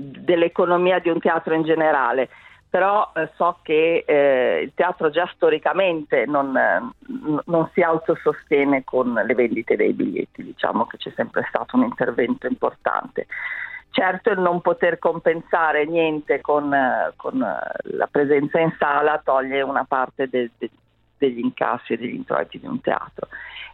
[0.00, 2.28] dell'economia di un teatro in generale,
[2.70, 6.56] però eh, so che eh, il teatro già storicamente non,
[7.44, 12.46] non, si autosostiene con le vendite dei biglietti, diciamo che c'è sempre stato un intervento
[12.46, 13.26] importante.
[13.90, 16.74] Certo il non poter compensare niente con,
[17.16, 20.70] con la presenza in sala toglie una parte de, de,
[21.16, 23.28] degli incassi e degli introiti di un teatro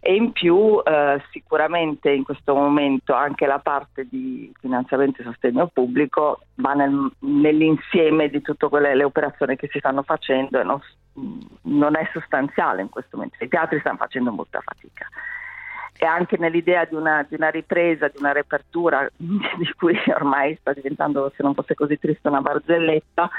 [0.07, 5.65] e in più eh, sicuramente in questo momento anche la parte di finanziamento e sostegno
[5.65, 10.79] pubblico va nel, nell'insieme di tutte quelle le operazioni che si stanno facendo e non,
[11.63, 13.43] non è sostanziale in questo momento.
[13.43, 15.07] I teatri stanno facendo molta fatica
[15.97, 20.73] e anche nell'idea di una, di una, ripresa, di una riapertura di cui ormai sta
[20.73, 23.29] diventando, se non fosse così triste, una barzelletta,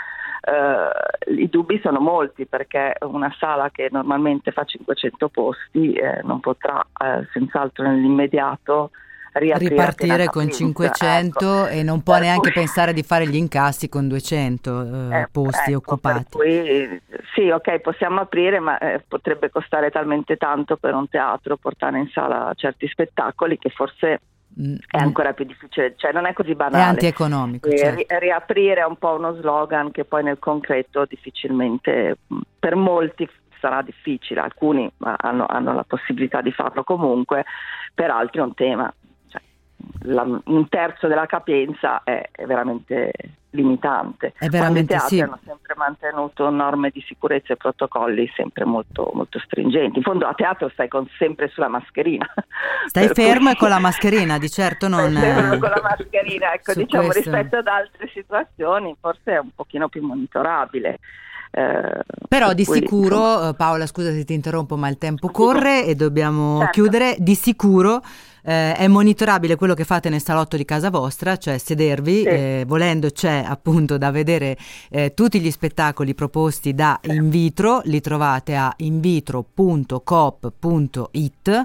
[0.40, 6.40] eh, i dubbi sono molti perché una sala che normalmente fa 500 posti eh, non
[6.40, 8.90] potrà eh, senz'altro nell'immediato
[9.38, 11.66] ripartire con 500 ecco.
[11.68, 12.60] e non può per neanche cui...
[12.60, 16.24] pensare di fare gli incassi con 200 eh, eh, posti ecco, occupati.
[16.30, 17.00] Cui,
[17.34, 22.08] sì, ok, possiamo aprire, ma eh, potrebbe costare talmente tanto per un teatro portare in
[22.08, 24.20] sala certi spettacoli che forse
[24.58, 26.82] Mm, è ancora più difficile, cioè non è così banale.
[26.82, 27.68] È antieconomico.
[27.68, 27.96] Certo.
[27.96, 33.28] Ri- riaprire è un po' uno slogan che poi nel concreto difficilmente, mm, per molti
[33.60, 37.44] sarà difficile, alcuni hanno, hanno la possibilità di farlo comunque,
[37.94, 38.92] per altri è un tema
[40.02, 43.12] la, un terzo della capienza è, è veramente
[43.56, 44.34] limitante.
[44.38, 45.22] È veramente i teatri sì.
[45.22, 49.98] hanno sempre mantenuto norme di sicurezza e protocolli sempre molto, molto stringenti.
[49.98, 52.26] In fondo a teatro stai con, sempre sulla mascherina.
[52.86, 53.52] Stai fermo cui...
[53.52, 55.10] e con la mascherina, di certo non...
[55.10, 57.30] Stai fermo con la mascherina, ecco, diciamo questo.
[57.30, 60.98] rispetto ad altre situazioni forse è un pochino più monitorabile.
[61.50, 63.48] Eh, Però di cui, sicuro.
[63.48, 66.72] Eh, Paola scusa se ti interrompo ma il tempo corre e dobbiamo certo.
[66.72, 68.02] chiudere, di sicuro
[68.46, 72.28] eh, è monitorabile quello che fate nel salotto di casa vostra, cioè sedervi, sì.
[72.28, 74.56] eh, volendo c'è appunto da vedere
[74.88, 81.64] eh, tutti gli spettacoli proposti da In Vitro, li trovate a invitro.coop.it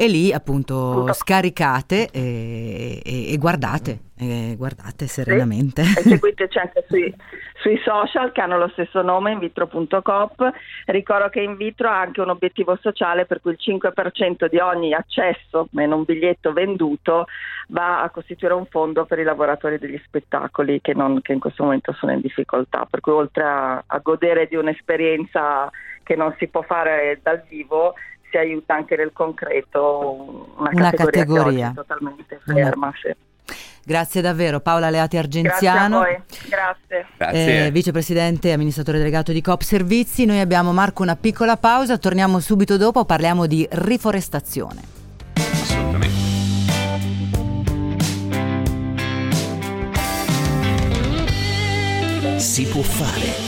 [0.00, 5.82] e lì appunto scaricate e, e, e guardate, e guardate serenamente.
[5.82, 5.98] Sì.
[5.98, 7.12] E seguiteci anche sui,
[7.54, 10.52] sui, social che hanno lo stesso nome, invitro.coop.
[10.86, 15.66] Ricordo che Invitro ha anche un obiettivo sociale per cui il 5% di ogni accesso,
[15.72, 17.26] meno un biglietto venduto,
[17.70, 21.64] va a costituire un fondo per i lavoratori degli spettacoli che, non, che in questo
[21.64, 22.86] momento sono in difficoltà.
[22.88, 25.68] Per cui oltre a, a godere di un'esperienza
[26.04, 27.94] che non si può fare dal vivo,
[28.30, 31.72] si aiuta anche nel concreto una, una categoria, categoria.
[31.74, 32.86] totalmente ferma.
[32.86, 32.94] Una...
[33.00, 33.14] Sì.
[33.88, 36.00] Grazie davvero Paola Leati Argenziano,
[36.46, 37.66] Grazie, Grazie.
[37.66, 40.26] Eh, vicepresidente e amministratore delegato di Coop Servizi.
[40.26, 44.82] Noi abbiamo Marco una piccola pausa, torniamo subito dopo, parliamo di riforestazione.
[45.34, 46.16] Assolutamente.
[52.36, 53.47] Si può fare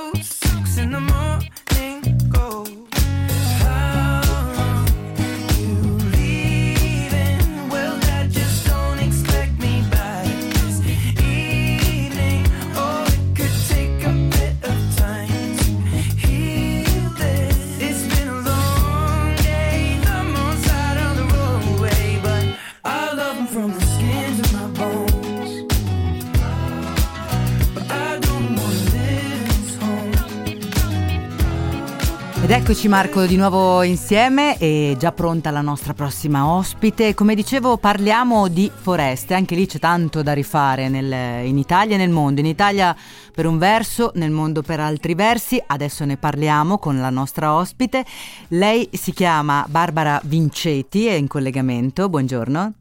[32.51, 37.13] Ed eccoci Marco di nuovo insieme e già pronta la nostra prossima ospite.
[37.13, 41.97] Come dicevo parliamo di foreste, anche lì c'è tanto da rifare nel, in Italia e
[41.97, 42.41] nel mondo.
[42.41, 42.93] In Italia
[43.33, 45.63] per un verso, nel mondo per altri versi.
[45.65, 48.03] Adesso ne parliamo con la nostra ospite.
[48.49, 52.09] Lei si chiama Barbara Vinceti, è in collegamento.
[52.09, 52.73] Buongiorno.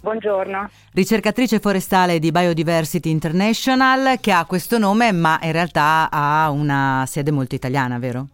[0.00, 0.70] Buongiorno.
[0.92, 7.30] Ricercatrice forestale di Biodiversity International che ha questo nome ma in realtà ha una sede
[7.30, 8.30] molto italiana, vero?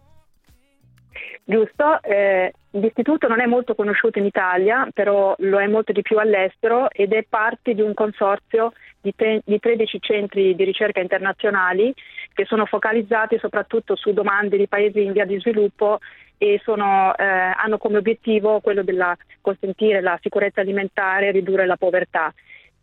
[1.47, 6.17] Giusto, eh, l'istituto non è molto conosciuto in Italia, però lo è molto di più
[6.17, 11.93] all'estero ed è parte di un consorzio di, te- di 13 centri di ricerca internazionali
[12.33, 15.99] che sono focalizzati soprattutto su domande di paesi in via di sviluppo
[16.39, 18.97] e sono, eh, hanno come obiettivo quello di
[19.39, 22.33] consentire la sicurezza alimentare e ridurre la povertà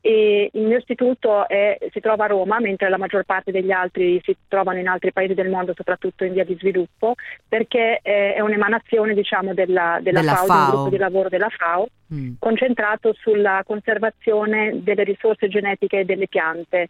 [0.04, 4.20] e il mio istituto è, si trova a Roma, mentre la maggior parte degli altri
[4.24, 7.14] si trovano in altri paesi del mondo, soprattutto in via di sviluppo,
[7.46, 10.70] perché è, è un'emanazione diciamo, della, della, della FAO, FAO.
[10.70, 12.32] gruppo di lavoro della FAO, mm.
[12.40, 16.88] concentrato sulla conservazione delle risorse genetiche delle piante.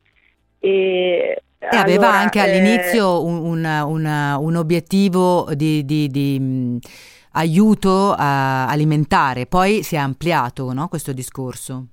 [0.58, 6.38] E, e aveva allora, anche all'inizio eh, un, un, un, un, obiettivo di, di, di
[6.40, 6.76] mm,
[7.32, 11.88] aiuto alimentare, poi si è ampliato no, questo discorso.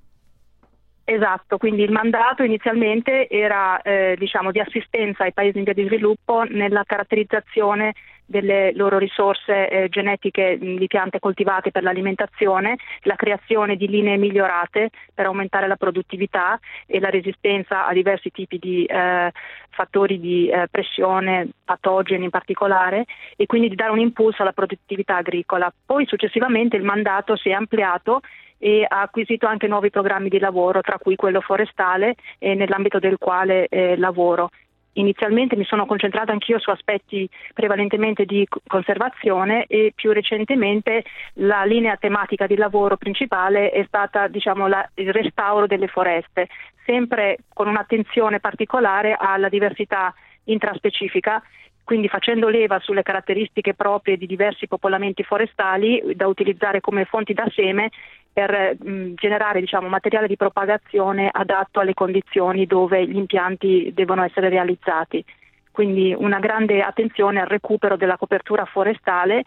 [1.12, 5.84] Esatto, quindi il mandato inizialmente era eh, diciamo, di assistenza ai paesi in via di
[5.86, 7.94] sviluppo nella caratterizzazione
[8.24, 14.90] delle loro risorse eh, genetiche di piante coltivate per l'alimentazione, la creazione di linee migliorate
[15.12, 19.32] per aumentare la produttività e la resistenza a diversi tipi di eh,
[19.70, 23.04] fattori di eh, pressione, patogeni in particolare,
[23.34, 25.72] e quindi di dare un impulso alla produttività agricola.
[25.84, 28.20] Poi successivamente il mandato si è ampliato
[28.62, 33.16] e ha acquisito anche nuovi programmi di lavoro, tra cui quello forestale, eh, nell'ambito del
[33.18, 34.50] quale eh, lavoro.
[34.94, 41.04] Inizialmente mi sono concentrata anch'io su aspetti prevalentemente di conservazione e più recentemente
[41.34, 46.48] la linea tematica di lavoro principale è stata diciamo, la, il restauro delle foreste,
[46.84, 50.12] sempre con un'attenzione particolare alla diversità
[50.44, 51.42] intraspecifica
[51.90, 57.50] quindi facendo leva sulle caratteristiche proprie di diversi popolamenti forestali da utilizzare come fonti da
[57.52, 57.90] seme
[58.32, 64.48] per mh, generare diciamo, materiale di propagazione adatto alle condizioni dove gli impianti devono essere
[64.48, 65.24] realizzati.
[65.70, 69.44] Quindi una grande attenzione al recupero della copertura forestale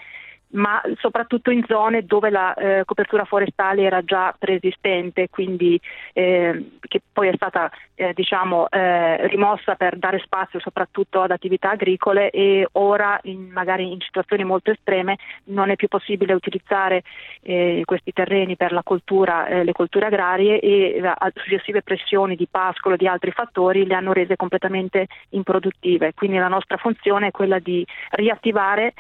[0.54, 5.80] ma soprattutto in zone dove la eh, copertura forestale era già preesistente, quindi
[6.14, 11.72] eh, che poi è stata eh, diciamo, eh, rimossa per dare spazio soprattutto ad attività
[11.72, 17.04] agricole e ora in, magari in situazioni molto estreme non è più possibile utilizzare
[17.42, 21.02] eh, questi terreni per coltura, eh, le colture agrarie e
[21.36, 26.14] successive pressioni di pascolo e di altri fattori le hanno rese completamente improduttive.
[26.14, 28.94] Quindi la nostra funzione è quella di riattivare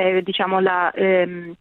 [0.00, 1.54] eh, diciamo la, ehm,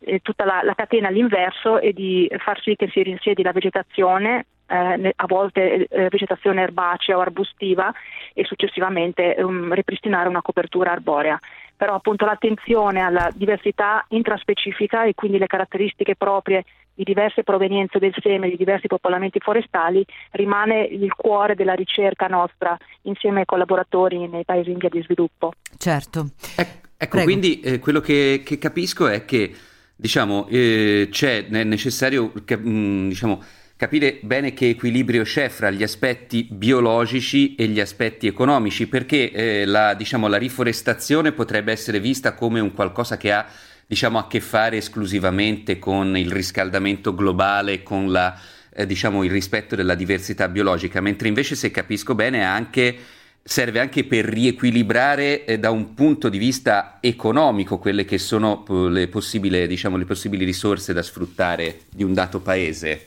[0.00, 4.46] eh, tutta la, la, catena all'inverso e di far sì che si rinsiedi la vegetazione,
[4.66, 7.92] eh, a volte eh, vegetazione erbacea o arbustiva
[8.32, 11.38] e successivamente um, ripristinare una copertura arborea.
[11.76, 16.64] Però appunto l'attenzione alla diversità intraspecifica e quindi le caratteristiche proprie
[16.94, 22.76] di diverse provenienze del seme, di diversi popolamenti forestali, rimane il cuore della ricerca nostra
[23.02, 25.52] insieme ai collaboratori nei paesi in via di sviluppo.
[25.78, 26.26] Certo.
[26.56, 26.79] Ecco.
[27.02, 27.24] Ecco, Prego.
[27.24, 29.50] quindi eh, quello che, che, capisco è che,
[29.96, 33.42] diciamo, eh, c'è, è necessario, mh, mm, diciamo,
[33.74, 39.64] capire bene che equilibrio c'è fra gli aspetti biologici e gli aspetti economici, perché eh,
[39.64, 43.46] la, diciamo, la, riforestazione potrebbe essere vista come un qualcosa che ha
[43.86, 48.38] diciamo, a che fare esclusivamente con il riscaldamento globale, con la,
[48.74, 52.98] eh, diciamo, il rispetto della diversità biologica, mentre invece se capisco bene anche
[53.42, 59.08] serve anche per riequilibrare eh, da un punto di vista economico quelle che sono le
[59.08, 63.06] possibili, diciamo, le possibili risorse da sfruttare di un dato paese.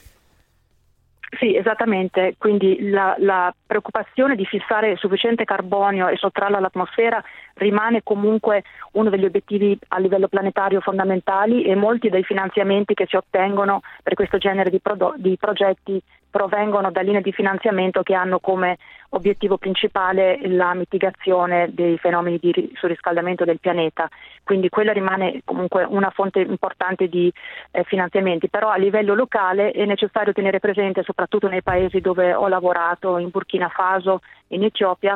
[1.40, 7.24] Sì, esattamente, quindi la, la, preoccupazione di fissare sufficiente carbonio e sottrarlo all'atmosfera
[7.56, 13.16] rimane comunque uno degli obiettivi a livello planetario fondamentali e molti dei finanziamenti che si
[13.16, 16.00] ottengono per questo genere di, pro- di progetti
[16.34, 18.80] provengono da linee di finanziamento che hanno come
[19.10, 24.10] obiettivo principale la mitigazione dei fenomeni di surriscaldamento del pianeta,
[24.44, 27.32] quindi quella rimane comunque una fonte importante di
[27.70, 32.48] eh, finanziamenti, però a livello locale è necessario tenere presente, soprattutto nei paesi dove ho
[32.48, 35.16] lavorato, in Burkina Faso, in Etiopia,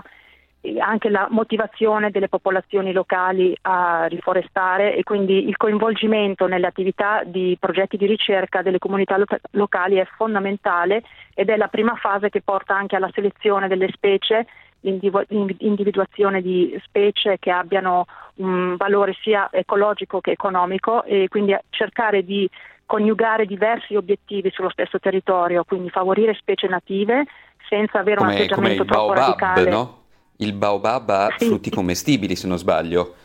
[0.79, 7.55] anche la motivazione delle popolazioni locali a riforestare e quindi il coinvolgimento nelle attività di
[7.59, 11.03] progetti di ricerca delle comunità lo- locali è fondamentale
[11.33, 14.47] ed è la prima fase che porta anche alla selezione delle specie,
[14.81, 18.05] l'individuazione di specie che abbiano
[18.35, 22.49] un valore sia ecologico che economico e quindi cercare di
[22.85, 27.25] coniugare diversi obiettivi sullo stesso territorio, quindi favorire specie native
[27.67, 29.69] senza avere come, un atteggiamento troppo baobab, radicale.
[29.69, 30.05] No?
[30.37, 31.45] Il baobab ha sì.
[31.45, 33.15] frutti commestibili, se non sbaglio.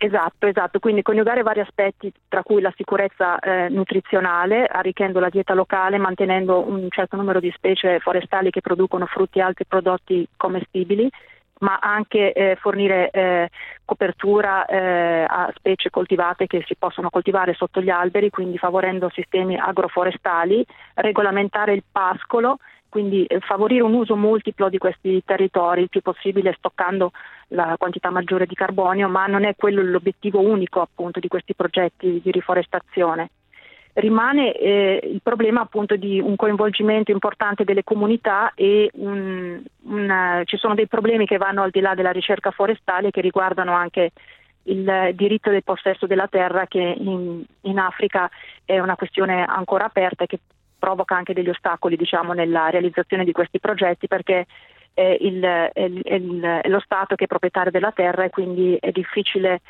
[0.00, 5.54] Esatto, esatto, quindi coniugare vari aspetti tra cui la sicurezza eh, nutrizionale, arricchendo la dieta
[5.54, 11.10] locale, mantenendo un certo numero di specie forestali che producono frutti e altri prodotti commestibili,
[11.60, 13.48] ma anche eh, fornire eh,
[13.84, 19.56] copertura eh, a specie coltivate che si possono coltivare sotto gli alberi, quindi favorendo sistemi
[19.56, 20.64] agroforestali,
[20.94, 22.58] regolamentare il pascolo
[22.88, 27.12] quindi eh, favorire un uso multiplo di questi territori il più possibile stoccando
[27.48, 32.20] la quantità maggiore di carbonio, ma non è quello l'obiettivo unico appunto di questi progetti
[32.22, 33.30] di riforestazione.
[33.94, 40.56] Rimane eh, il problema appunto di un coinvolgimento importante delle comunità e un, un, ci
[40.56, 44.12] sono dei problemi che vanno al di là della ricerca forestale che riguardano anche
[44.64, 48.30] il diritto del possesso della terra che in, in Africa
[48.64, 50.38] è una questione ancora aperta e che
[50.78, 54.46] provoca anche degli ostacoli diciamo, nella realizzazione di questi progetti perché
[54.94, 58.90] è, il, è, il, è, lo Stato che è proprietario della terra e quindi è
[58.90, 59.60] difficile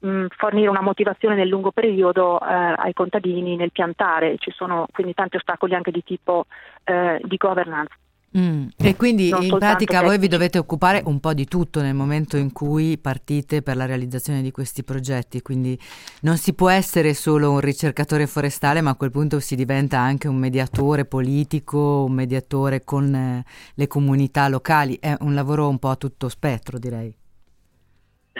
[0.00, 5.14] mh, fornire una motivazione nel lungo periodo eh, ai contadini nel piantare, ci sono quindi
[5.14, 6.46] tanti ostacoli anche di tipo
[6.84, 7.94] eh, di governance.
[8.38, 8.66] Mm.
[8.76, 12.36] E quindi non in pratica voi vi dovete occupare un po' di tutto nel momento
[12.36, 15.78] in cui partite per la realizzazione di questi progetti, quindi
[16.22, 20.28] non si può essere solo un ricercatore forestale, ma a quel punto si diventa anche
[20.28, 25.88] un mediatore politico, un mediatore con eh, le comunità locali, è un lavoro un po'
[25.88, 27.14] a tutto spettro direi.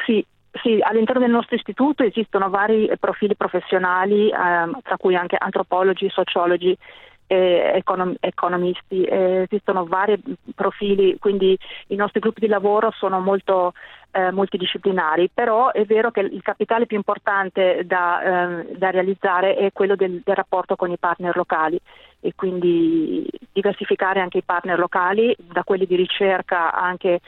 [0.04, 0.24] Sì,
[0.62, 6.76] sì, all'interno del nostro istituto esistono vari profili professionali, ehm, tra cui anche antropologi, sociologi
[7.26, 10.20] eh, econom- economisti, eh, esistono vari
[10.54, 11.56] profili, quindi
[11.88, 13.72] i nostri gruppi di lavoro sono molto
[14.12, 19.72] eh, multidisciplinari, però è vero che il capitale più importante da, ehm, da realizzare è
[19.72, 21.78] quello del, del rapporto con i partner locali
[22.20, 27.20] e quindi diversificare anche i partner locali, da quelli di ricerca anche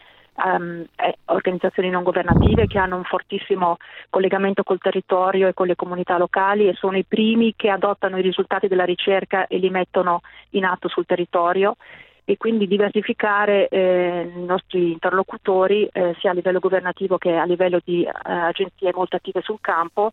[0.45, 0.85] um,
[1.27, 3.77] organizzazioni non governative che hanno un fortissimo
[4.11, 8.23] collegamento col territorio e con le comunità locali e sono i primi che adottano i
[8.23, 10.21] risultati della ricerca e li mettono
[10.51, 11.77] in atto sul territorio
[12.25, 17.81] e quindi diversificare eh, i nostri interlocutori eh, sia a livello governativo che a livello
[17.83, 20.11] di eh, agenzie molto attive sul campo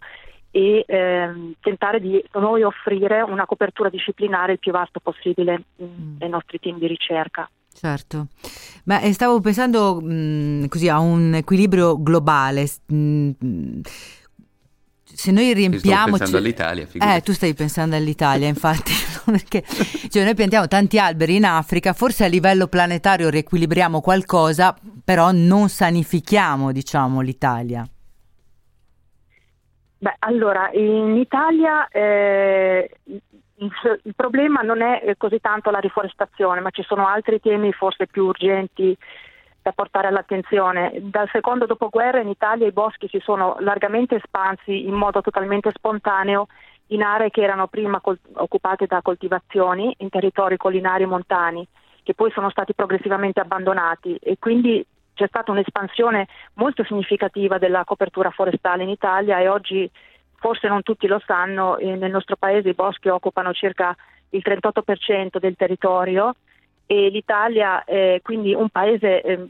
[0.50, 6.22] e ehm, tentare di noi offrire una copertura disciplinare il più vasta possibile mm.
[6.22, 7.50] ai nostri team di ricerca.
[7.78, 8.28] Certo,
[8.86, 12.70] ma eh, stavo pensando mh, mm, così a un equilibrio globale.
[12.86, 13.82] Mh, mm,
[15.04, 16.16] se noi riempiamo.
[16.16, 16.86] Sto pensando all'Italia.
[16.86, 17.18] Figurati.
[17.18, 18.94] Eh, tu stai pensando all'Italia, infatti,
[19.26, 19.64] perché
[20.10, 24.74] cioè, noi piantiamo tanti alberi in Africa, forse a livello planetario riequilibriamo qualcosa,
[25.04, 27.86] però non sanifichiamo, diciamo, l'Italia.
[29.98, 32.90] Beh, allora, in Italia eh,
[33.58, 38.08] il, problema non è eh, così tanto la riforestazione, ma ci sono altri temi forse
[38.08, 38.98] più urgenti
[39.62, 40.92] da portare all'attenzione.
[41.02, 46.48] Dal secondo dopoguerra in Italia i boschi si sono largamente espansi in modo totalmente spontaneo
[46.88, 51.66] in aree che erano prima col- occupate da coltivazioni in territori collinari montani,
[52.04, 54.86] che poi sono stati progressivamente abbandonati e quindi
[55.16, 59.90] c'è stata un'espansione molto significativa della copertura forestale in Italia e oggi
[60.46, 63.96] forse non tutti lo sanno, eh, nel nostro paese i boschi occupano circa
[64.30, 66.36] il 38% del territorio
[66.86, 69.48] e l'Italia è quindi un paese eh,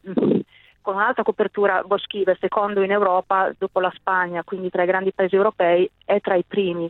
[0.80, 5.36] con un'alta copertura boschiva, secondo in Europa dopo la Spagna, quindi tra i grandi paesi
[5.36, 6.89] europei è tra i primi.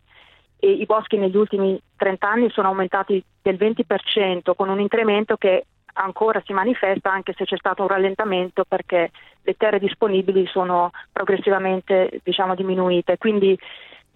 [0.60, 5.66] E I boschi negli ultimi 30 anni sono aumentati del 20% con un incremento che
[5.94, 9.10] ancora si manifesta anche se c'è stato un rallentamento perché
[9.42, 13.18] le terre disponibili sono progressivamente diciamo, diminuite.
[13.18, 13.58] Quindi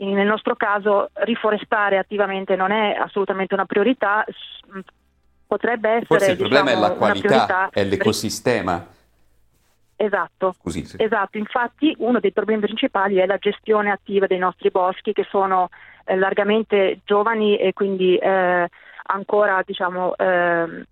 [0.06, 4.26] nel nostro caso riforestare attivamente non è assolutamente una priorità,
[5.46, 6.06] potrebbe essere...
[6.06, 8.88] Forse il problema diciamo, è la qualità, è l'ecosistema.
[10.02, 10.96] Esatto, Scusi, sì.
[10.98, 15.70] esatto, infatti uno dei problemi principali è la gestione attiva dei nostri boschi che sono
[16.06, 18.70] eh, largamente giovani e quindi eh,
[19.04, 20.86] ancora diciamo, eh,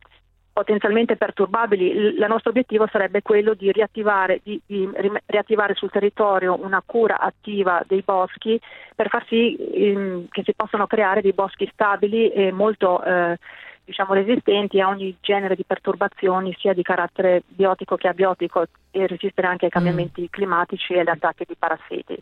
[0.58, 2.16] potenzialmente perturbabili.
[2.18, 4.90] Il nostro obiettivo sarebbe quello di riattivare, di, di
[5.28, 8.60] riattivare, sul territorio una cura attiva dei boschi
[8.96, 13.38] per far sì ehm, che si possano creare dei boschi stabili e molto eh,
[13.86, 19.46] diciamo, resistenti a ogni genere di perturbazioni sia di carattere biotico che abiotico e resistere
[19.46, 20.32] anche ai cambiamenti mm.
[20.32, 22.20] climatici e agli attacchi di parassiti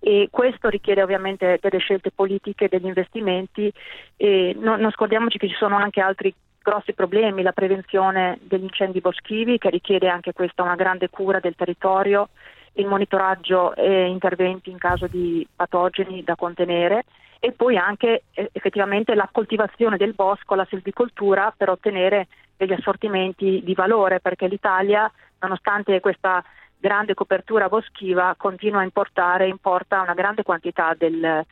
[0.00, 3.72] e questo richiede ovviamente delle scelte politiche, degli investimenti
[4.16, 6.34] e non, non scordiamoci che ci sono anche altri
[6.66, 11.54] grossi problemi, la prevenzione degli incendi boschivi che richiede anche questa una grande cura del
[11.54, 12.30] territorio,
[12.72, 17.04] il monitoraggio e interventi in caso di patogeni da contenere
[17.38, 23.62] e poi anche eh, effettivamente la coltivazione del bosco, la silvicoltura per ottenere degli assortimenti
[23.62, 25.08] di valore perché l'Italia
[25.38, 26.42] nonostante questa
[26.76, 31.44] grande copertura boschiva continua a importare, importa una grande quantità del,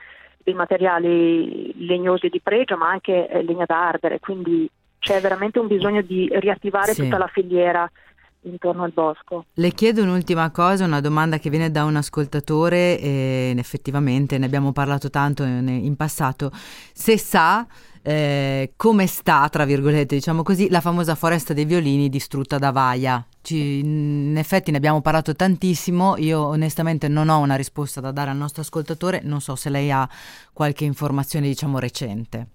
[0.42, 4.68] dei materiali legnosi di pregio, ma anche eh, legna da ardere, quindi
[5.04, 7.02] c'è veramente un bisogno di riattivare Sì.
[7.02, 7.88] tutta la filiera
[8.46, 9.44] intorno al bosco.
[9.54, 14.72] Le chiedo un'ultima cosa, una domanda che viene da un ascoltatore e effettivamente ne abbiamo
[14.72, 16.50] parlato tanto in, passato.
[16.92, 17.66] Se sa
[18.02, 23.24] eh, come sta, tra virgolette, diciamo così, la famosa foresta dei violini distrutta da Vaia.
[23.40, 28.30] Ci- in effetti ne abbiamo parlato tantissimo, io onestamente non ho una risposta da dare
[28.30, 30.06] al nostro ascoltatore, non so se lei ha
[30.52, 32.48] qualche informazione diciamo recente.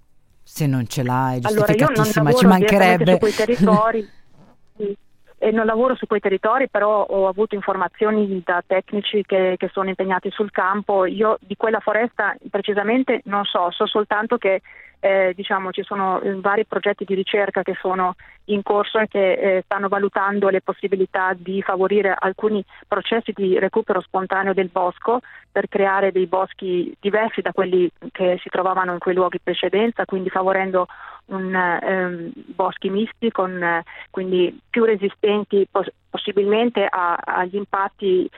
[0.52, 3.12] Se non ce l'ha è Allora giustificatissima, ci mancherebbe.
[3.12, 4.10] su quei territori,
[4.76, 4.98] sì,
[5.38, 9.90] e non lavoro su quei territori, però ho avuto informazioni da tecnici che, che sono
[9.90, 11.06] impegnati sul campo.
[11.06, 14.62] Io di quella foresta precisamente non so, so soltanto che
[15.00, 19.34] eh, diciamo, ci sono eh, vari progetti di ricerca che sono in corso e che
[19.34, 25.20] eh, stanno valutando le possibilità di favorire alcuni processi di recupero spontaneo del bosco
[25.52, 30.06] per creare dei boschi diversi da quelli che si trovavano in quei luoghi in precedenza,
[30.06, 30.88] quindi favorendo
[31.28, 38.30] un, ehm, boschi misti con eh, quindi più resistenti pos- possibilmente a- agli impatti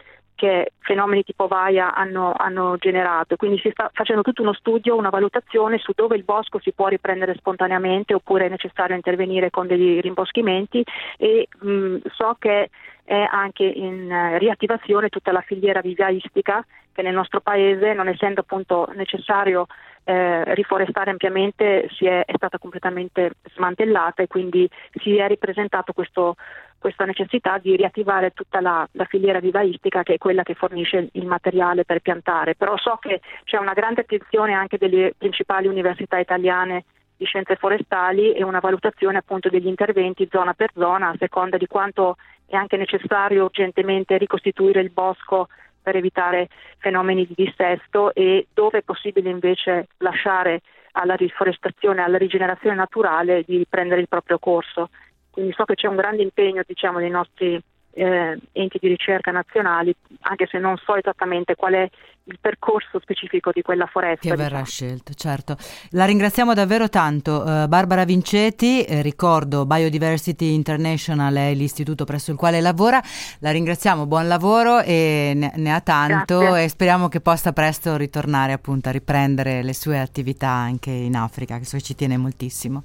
[0.41, 3.35] che fenomeni tipo Vaia hanno, hanno generato.
[3.35, 6.87] Quindi si sta facendo tutto uno studio, una valutazione su dove il bosco si può
[6.87, 10.83] riprendere spontaneamente oppure è necessario intervenire con degli rimboschimenti
[11.17, 12.71] e mh, so che
[13.03, 18.41] è anche in eh, riattivazione tutta la filiera vivaistica che nel nostro paese, non essendo
[18.41, 19.67] appunto necessario
[20.03, 26.35] eh, riforestare ampiamente, si è, è stata completamente smantellata e quindi si è ripresentato questo,
[26.77, 31.25] questa necessità di riattivare tutta la, la filiera vivaistica che è quella che fornisce il
[31.25, 32.55] materiale per piantare.
[32.55, 36.85] Però so che c'è una grande attenzione anche delle principali università italiane
[37.15, 41.67] di scienze forestali e una valutazione appunto degli interventi zona per zona a seconda di
[41.67, 42.17] quanto
[42.47, 45.47] è anche necessario urgentemente ricostituire il bosco
[45.81, 50.61] per evitare fenomeni di dissesto e dove è possibile invece lasciare
[50.93, 54.89] alla riforestazione, alla rigenerazione naturale di prendere il proprio corso.
[55.29, 57.61] Quindi so che c'è un grande impegno diciamo, dei nostri
[57.93, 61.89] eh, enti di ricerca nazionali, anche se non so esattamente qual è
[62.25, 64.29] il percorso specifico di quella foresta.
[64.29, 65.57] Che verrà scelto, certo.
[65.91, 67.41] La ringraziamo davvero tanto.
[67.41, 73.01] Eh, Barbara Vinceti, eh, ricordo Biodiversity International è l'istituto presso il quale lavora.
[73.39, 76.63] La ringraziamo, buon lavoro e ne, ne ha tanto Grazie.
[76.63, 81.57] e speriamo che possa presto ritornare appunto a riprendere le sue attività anche in Africa,
[81.57, 82.83] che so ci tiene moltissimo.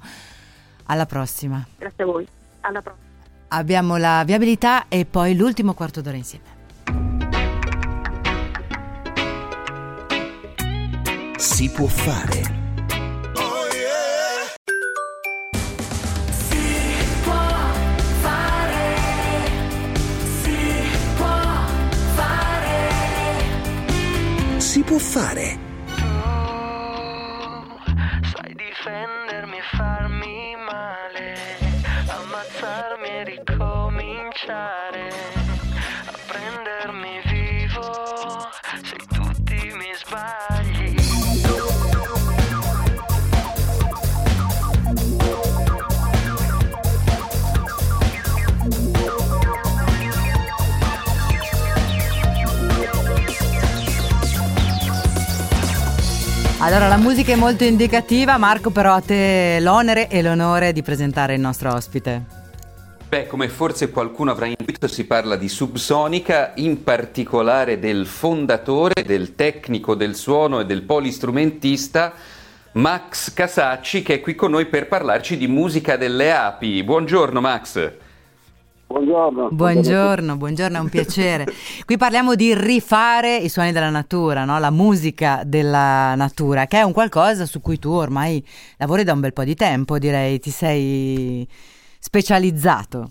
[0.87, 1.65] Alla prossima.
[1.77, 2.27] Grazie a voi.
[2.61, 3.05] Alla prossima.
[3.49, 6.55] Abbiamo la viabilità e poi l'ultimo quarto d'ora insieme.
[11.37, 12.55] Si può fare.
[24.57, 25.66] Si può fare.
[34.47, 35.09] Ricominciare,
[36.05, 38.47] a prendermi vivo
[38.81, 40.95] se tutti mi sbagli.
[56.59, 61.35] Allora, la musica è molto indicativa, Marco, però a te l'onere e l'onore di presentare
[61.35, 62.36] il nostro ospite.
[63.09, 69.33] Beh, come forse qualcuno avrà intuito, si parla di subsonica, in particolare del fondatore, del
[69.33, 72.11] tecnico del suono e del polistrumentista
[72.73, 76.83] Max Casacci, che è qui con noi per parlarci di musica delle api.
[76.83, 77.91] Buongiorno Max.
[78.87, 79.49] Buongiorno.
[79.51, 81.45] Buongiorno, buongiorno, è un piacere.
[81.85, 84.59] Qui parliamo di rifare i suoni della natura, no?
[84.59, 88.45] la musica della natura, che è un qualcosa su cui tu ormai
[88.75, 91.47] lavori da un bel po' di tempo, direi, ti sei
[92.07, 93.09] specializzato.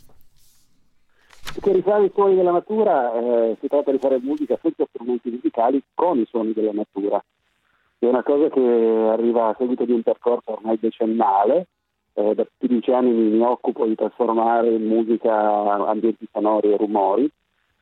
[1.61, 5.83] Per rifare i suoni della natura eh, si tratta di fare musica senza strumenti musicali
[5.95, 7.23] con i suoni della natura.
[7.99, 11.67] È una cosa che arriva a seguito di un percorso ormai decennale.
[12.15, 15.33] Eh, da più di dieci anni mi, occupo di trasformare in musica
[15.87, 17.31] ambienti sonori e rumori,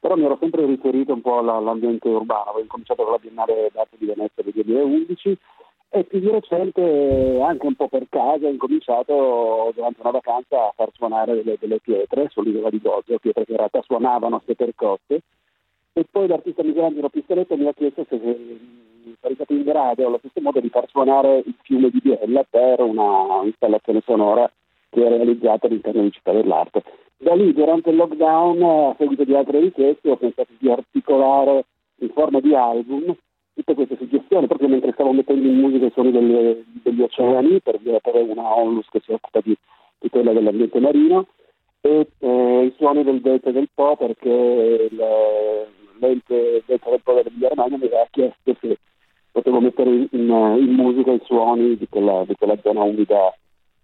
[0.00, 2.50] però mi ero sempre riferito un po' alla- all'ambiente urbano.
[2.50, 5.38] Avevo cominciato con la Biennale d'Arte di Venezia del 2011
[5.96, 10.72] e più di recente, anche un po' per caso, ho incominciato durante una vacanza a
[10.74, 15.22] far suonare delle, delle pietre sull'isola di Goggio, pietre che in realtà suonavano se percosse.
[15.92, 20.18] E poi l'artista Michelangelo Pistoletto mi ha chiesto se se sarei stato in grado allo
[20.18, 24.50] stesso modo di far suonare il fiume di Biella per una installazione sonora
[24.90, 26.82] che è realizzata all'interno di Città dell'Arte.
[27.18, 31.66] Da lì, durante il lockdown, a seguito di altre richieste, ho pensato di articolare
[32.00, 33.14] in forma di album
[33.54, 37.78] tutte queste suggestioni, proprio mentre stavo mettendo in musica i suoni delle, degli oceani, per
[37.80, 39.56] per una onlus che si occupa di
[39.98, 41.26] tutela dell'ambiente marino,
[41.80, 44.88] e eh, i suoni del delta del Po, perché
[45.98, 48.78] l'ente delta del Po dell'Emilia Romagna mi aveva chiesto se
[49.30, 53.34] potevo mettere in, in, musica i suoni di quella, di quella zona umida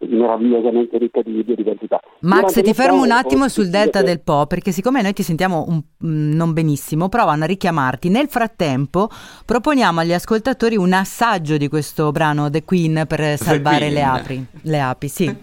[0.08, 2.00] meravigliosamente ricca di biodiversità.
[2.20, 5.64] Max, Durante ti fermo un attimo sul delta del Po, perché siccome noi ti sentiamo
[5.68, 8.08] un, mm, non benissimo, provano a richiamarti.
[8.08, 9.08] Nel frattempo
[9.44, 13.92] proponiamo agli ascoltatori un assaggio di questo brano The Queen per salvare Queen.
[13.92, 14.46] Le, api.
[14.62, 15.08] le api.
[15.08, 15.36] Sì.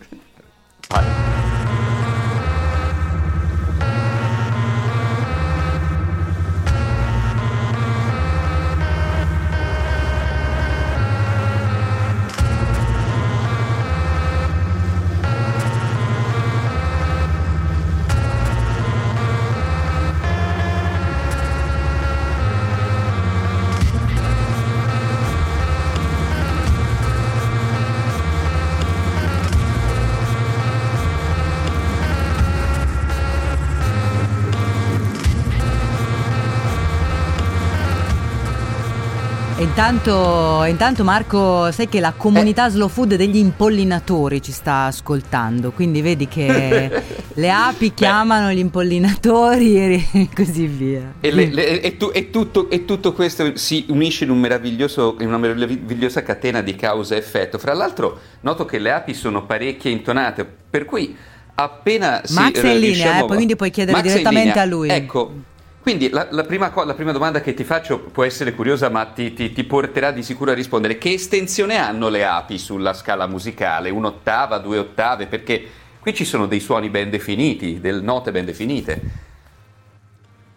[39.90, 42.72] Intanto, intanto, Marco, sai che la comunità eh.
[42.72, 48.56] slow food degli impollinatori ci sta ascoltando, quindi vedi che le api chiamano Beh.
[48.56, 51.14] gli impollinatori e così via.
[51.22, 55.28] E, le, le, e, tu, e, tutto, e, tutto, questo si unisce in, un in,
[55.28, 57.58] una meravigliosa catena di causa e effetto.
[57.58, 61.16] Fra l'altro noto che le api sono parecchie intonate, per cui
[61.56, 62.66] appena Max si...
[62.66, 64.90] è in linea, eh, quindi puoi chiedere Max direttamente a lui.
[64.90, 65.56] Ecco,
[65.88, 69.32] quindi la, la, prima, la, prima, domanda che ti faccio può essere curiosa, ma ti,
[69.32, 70.98] ti, ti, porterà di sicuro a rispondere.
[70.98, 73.90] Che estensione hanno le api sulla scala musicale?
[73.90, 75.28] Un'ottava, due ottave?
[75.28, 75.66] Perché
[76.02, 79.02] qui ci sono dei suoni ben definiti, delle note ben definite.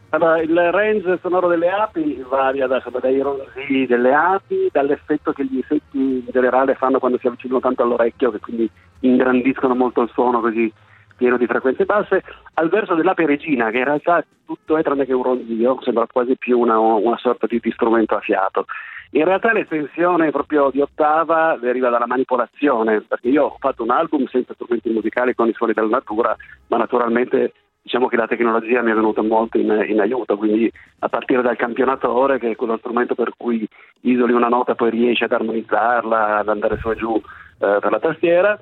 [0.08, 5.58] Allora, il range sonoro delle api varia da, dai ronzi delle api, dall'effetto che gli
[5.58, 8.68] insetti in generale fanno quando si avvicinano tanto all'orecchio, che quindi
[8.98, 10.72] ingrandiscono molto il suono così
[11.20, 12.22] pieno di frequenze basse,
[12.54, 16.34] al verso dell'ape regina, che in realtà tutto è tranne che un ronzio, sembra quasi
[16.38, 18.64] più una, una sorta di, di strumento a fiato.
[19.10, 24.26] In realtà l'estensione proprio di ottava deriva dalla manipolazione, perché io ho fatto un album
[24.28, 26.34] senza strumenti musicali con i suoni della natura,
[26.68, 27.52] ma naturalmente
[27.82, 31.56] diciamo che la tecnologia mi è venuta molto in, in, aiuto, quindi a partire dal
[31.56, 33.68] campionatore, che è quello strumento per cui
[34.02, 37.90] isoli una nota e poi riesci ad armonizzarla, ad andare su e giù eh, per
[37.90, 38.58] la tastiera,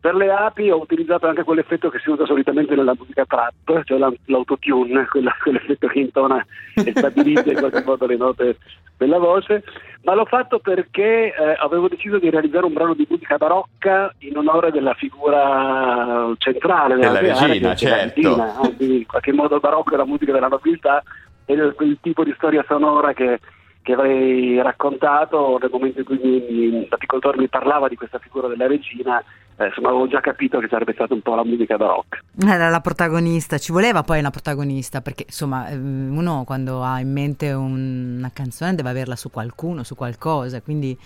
[0.00, 3.98] per le api ho utilizzato anche quell'effetto che si usa solitamente nella musica trap, cioè
[4.26, 6.44] l'autotune, quella, quell'effetto che intona
[6.74, 8.58] e stabilizza in qualche modo le note
[8.96, 9.64] della voce,
[10.02, 14.36] ma l'ho fatto perché eh, avevo deciso di realizzare un brano di musica barocca in
[14.36, 18.14] onore della figura centrale della, regina, certo.
[18.14, 21.02] regina, in qualche modo barocco è la musica della nobiltà
[21.44, 23.40] ed è quel tipo di storia sonora che
[23.88, 29.24] che avrei raccontato nel momento in cui l'apicoltore mi parlava di questa figura della regina,
[29.58, 32.20] eh, insomma avevo già capito che sarebbe stata un po' la musica barocca.
[32.46, 37.12] Era la protagonista, ci voleva poi una protagonista, perché insomma ehm, uno quando ha in
[37.12, 40.96] mente una canzone deve averla su qualcuno, su qualcosa, quindi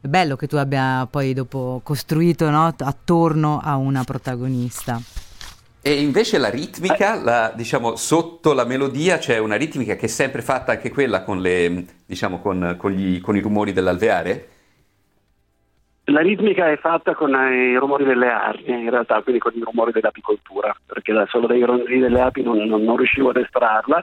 [0.00, 5.00] è bello che tu abbia poi dopo costruito no, attorno a una protagonista.
[5.82, 10.42] E invece la ritmica, la, diciamo, sotto la melodia c'è una ritmica che è sempre
[10.42, 14.48] fatta anche quella con, le, diciamo, con, con, gli, con i rumori dell'alveare?
[16.08, 19.90] La ritmica è fatta con i rumori delle arnie, in realtà, quindi con i rumori
[19.90, 24.00] dell'apicoltura, perché solo dai ronzii delle api non, non, non, riuscivo ad estrarla.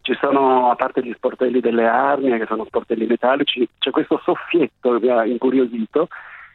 [0.00, 4.92] Ci sono, a parte gli sportelli delle arnie, che sono sportelli metallici, c'è questo soffietto
[4.92, 6.08] che mi ha incuriosito,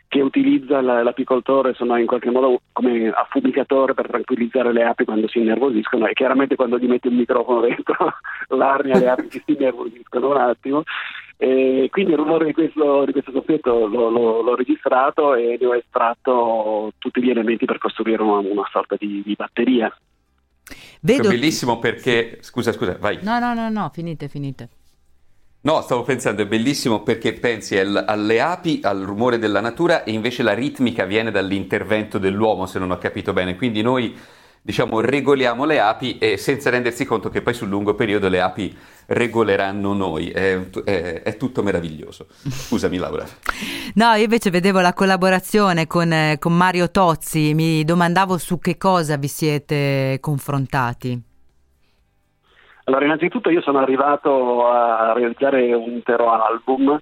[0.10, 5.38] che utilizza l'apicoltore sono in qualche modo come affumicatore per tranquillizzare le api quando si
[5.38, 6.08] innervosiscono.
[6.08, 7.96] E chiaramente quando gli metti un microfono dentro
[8.50, 10.84] l'arnia le api si innervosiscono un attimo.
[11.38, 15.66] E quindi il rumore di questo, di questo soffietto l'ho, l'ho, l'ho, registrato e ne
[15.68, 19.96] ho estratto tutti gli elementi per costruire una, una sorta di, di batteria.
[21.02, 21.30] Vedo...
[21.30, 23.20] È bellissimo perché scusa scusa vai.
[23.22, 24.70] No no no no finite finite
[25.62, 30.12] No, stavo pensando, è bellissimo perché pensi al, alle api, al rumore della natura e
[30.14, 33.58] invece la ritmica viene dall'intervento dell'uomo, se non ho capito bene.
[33.58, 34.18] Quindi noi,
[34.62, 38.74] diciamo, regoliamo le api e senza rendersi conto che poi sul lungo periodo le api
[39.08, 40.30] regoleranno noi.
[40.30, 42.28] È, è, è tutto meraviglioso.
[42.48, 43.28] Scusami Laura.
[43.96, 49.18] No, io invece vedevo la collaborazione con, con Mario Tozzi, mi domandavo su che cosa
[49.18, 51.28] vi siete confrontati.
[52.90, 57.00] Allora, innanzitutto io sono arrivato a realizzare un intero album,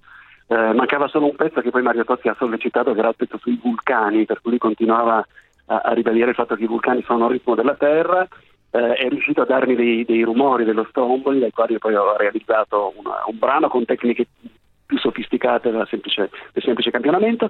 [0.47, 3.37] eh, mancava solo un pezzo che poi Mario Tozzi ha sollecitato, che era il pezzo
[3.37, 5.25] sui vulcani, per cui continuava
[5.67, 8.27] a, a ribadire il fatto che i vulcani sono al ritmo della Terra,
[8.71, 12.91] eh, è riuscito a darmi dei, dei rumori dello Stromboli, dai quali poi ho realizzato
[12.97, 14.27] una, un brano con tecniche
[14.85, 17.49] più sofisticate del semplice, del semplice campionamento.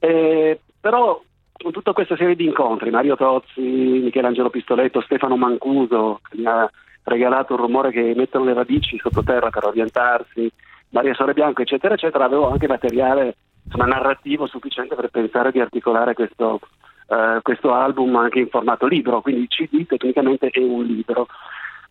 [0.00, 1.22] Eh, però
[1.52, 6.68] con tutta questa serie di incontri, Mario Tozzi, Michelangelo Pistoletto, Stefano Mancuso, che mi ha
[7.04, 10.50] regalato un rumore che mettono le radici sottoterra per orientarsi,
[10.90, 16.14] Maria Sole Bianco, eccetera, eccetera, avevo anche materiale insomma, narrativo sufficiente per pensare di articolare
[16.14, 16.60] questo,
[17.08, 21.26] uh, questo album anche in formato libro, quindi CD tecnicamente è un libro.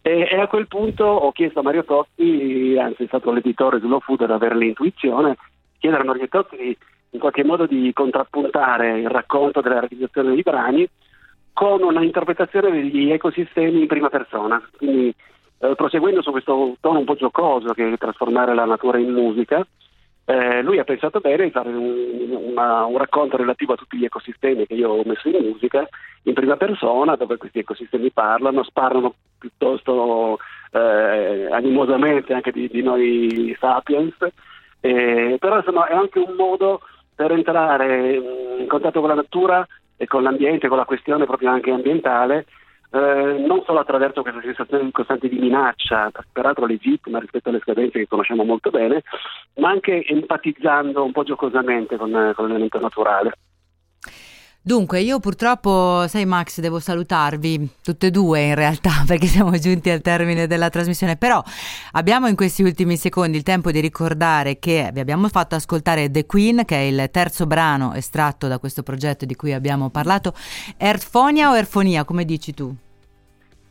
[0.01, 3.99] E, e, a quel punto ho chiesto a Mario Totti, anzi è stato l'editore Slow
[3.99, 5.35] Food ad avere l'intuizione,
[5.79, 6.77] chiedere a Mario Totti di,
[7.11, 10.87] in qualche modo di contrappuntare il racconto della realizzazione dei brani
[11.57, 14.61] con una interpretazione degli ecosistemi in prima persona.
[14.77, 15.11] Quindi
[15.57, 19.65] eh, proseguendo su questo tono un po' giocoso che è trasformare la natura in musica,
[20.25, 24.05] eh, lui ha pensato bene di fare un, una, un, racconto relativo a tutti gli
[24.05, 25.89] ecosistemi che io ho messo in musica
[26.23, 30.37] in prima persona, dove questi ecosistemi parlano, sparano piuttosto
[30.73, 34.15] eh, animosamente anche di, di noi sapiens,
[34.81, 36.81] eh, però insomma è anche un modo
[37.15, 38.13] per entrare
[38.59, 39.67] in contatto con la natura
[39.97, 42.45] e con l'ambiente, con la questione proprio anche ambientale,
[42.91, 48.07] eh, non solo attraverso questa sensazione costante di minaccia, peraltro legittima rispetto alle scadenze che
[48.07, 49.03] conosciamo molto bene,
[49.55, 53.33] ma anche empatizzando un po' giocosamente con, con l'elemento naturale.
[54.67, 59.89] Dunque, io purtroppo, sai Max, devo salutarvi, tutte e due in realtà, perché siamo giunti
[59.89, 61.41] al termine della trasmissione, però
[61.93, 66.25] abbiamo in questi ultimi secondi il tempo di ricordare che vi abbiamo fatto ascoltare The
[66.25, 70.33] Queen, che è il terzo brano estratto da questo progetto di cui abbiamo parlato.
[70.75, 72.75] Erfonia o Erfonia, come dici tu?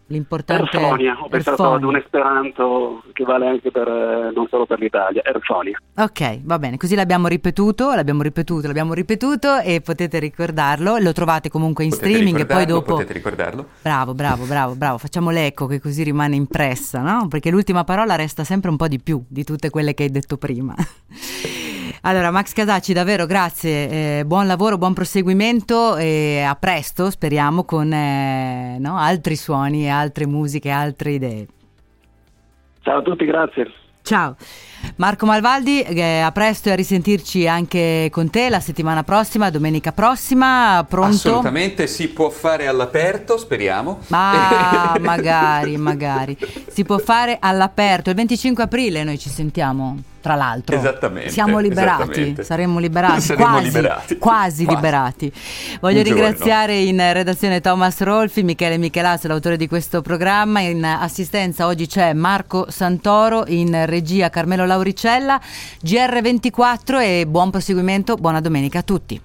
[0.08, 4.78] L'importante Erfonia, ho pensato ad un esperanto che vale anche per, eh, non solo per
[4.78, 5.80] l'Italia, Erfonia.
[5.96, 11.48] Ok, va bene, così l'abbiamo ripetuto, l'abbiamo ripetuto, l'abbiamo ripetuto e potete ricordarlo, lo trovate
[11.48, 12.92] comunque in potete streaming e poi dopo...
[12.94, 13.66] Potete ricordarlo?
[13.82, 17.26] Bravo, bravo, bravo, bravo, facciamo l'eco che così rimane impressa, no?
[17.26, 20.36] Perché l'ultima parola resta sempre un po' di più di tutte quelle che hai detto
[20.36, 20.72] prima.
[22.06, 27.92] Allora, Max Casacci, davvero grazie, eh, buon lavoro, buon proseguimento e a presto, speriamo, con
[27.92, 31.46] eh, no, altri suoni, altre musiche, altre idee.
[32.82, 33.72] Ciao a tutti, grazie.
[34.02, 34.36] Ciao.
[34.96, 39.92] Marco Malvaldi, eh, a presto e a risentirci anche con te la settimana prossima, domenica
[39.92, 41.14] prossima, pronto?
[41.14, 44.00] Assolutamente, si può fare all'aperto, speriamo.
[44.08, 46.36] Ma magari, magari.
[46.68, 48.10] Si può fare all'aperto.
[48.10, 50.74] Il 25 aprile noi ci sentiamo tra l'altro.
[50.74, 51.30] Esattamente.
[51.30, 54.18] Siamo liberati, saremmo liberati, Saremo quasi, liberati.
[54.18, 54.74] quasi Quasi.
[54.74, 55.32] liberati.
[55.80, 61.66] Voglio Un ringraziare in redazione Thomas Rolfi, Michele Michelazzo, l'autore di questo programma, in assistenza
[61.66, 65.40] oggi c'è Marco Santoro, in regia Carmelo Lauricella,
[65.84, 69.20] GR24 e buon proseguimento, buona domenica a tutti.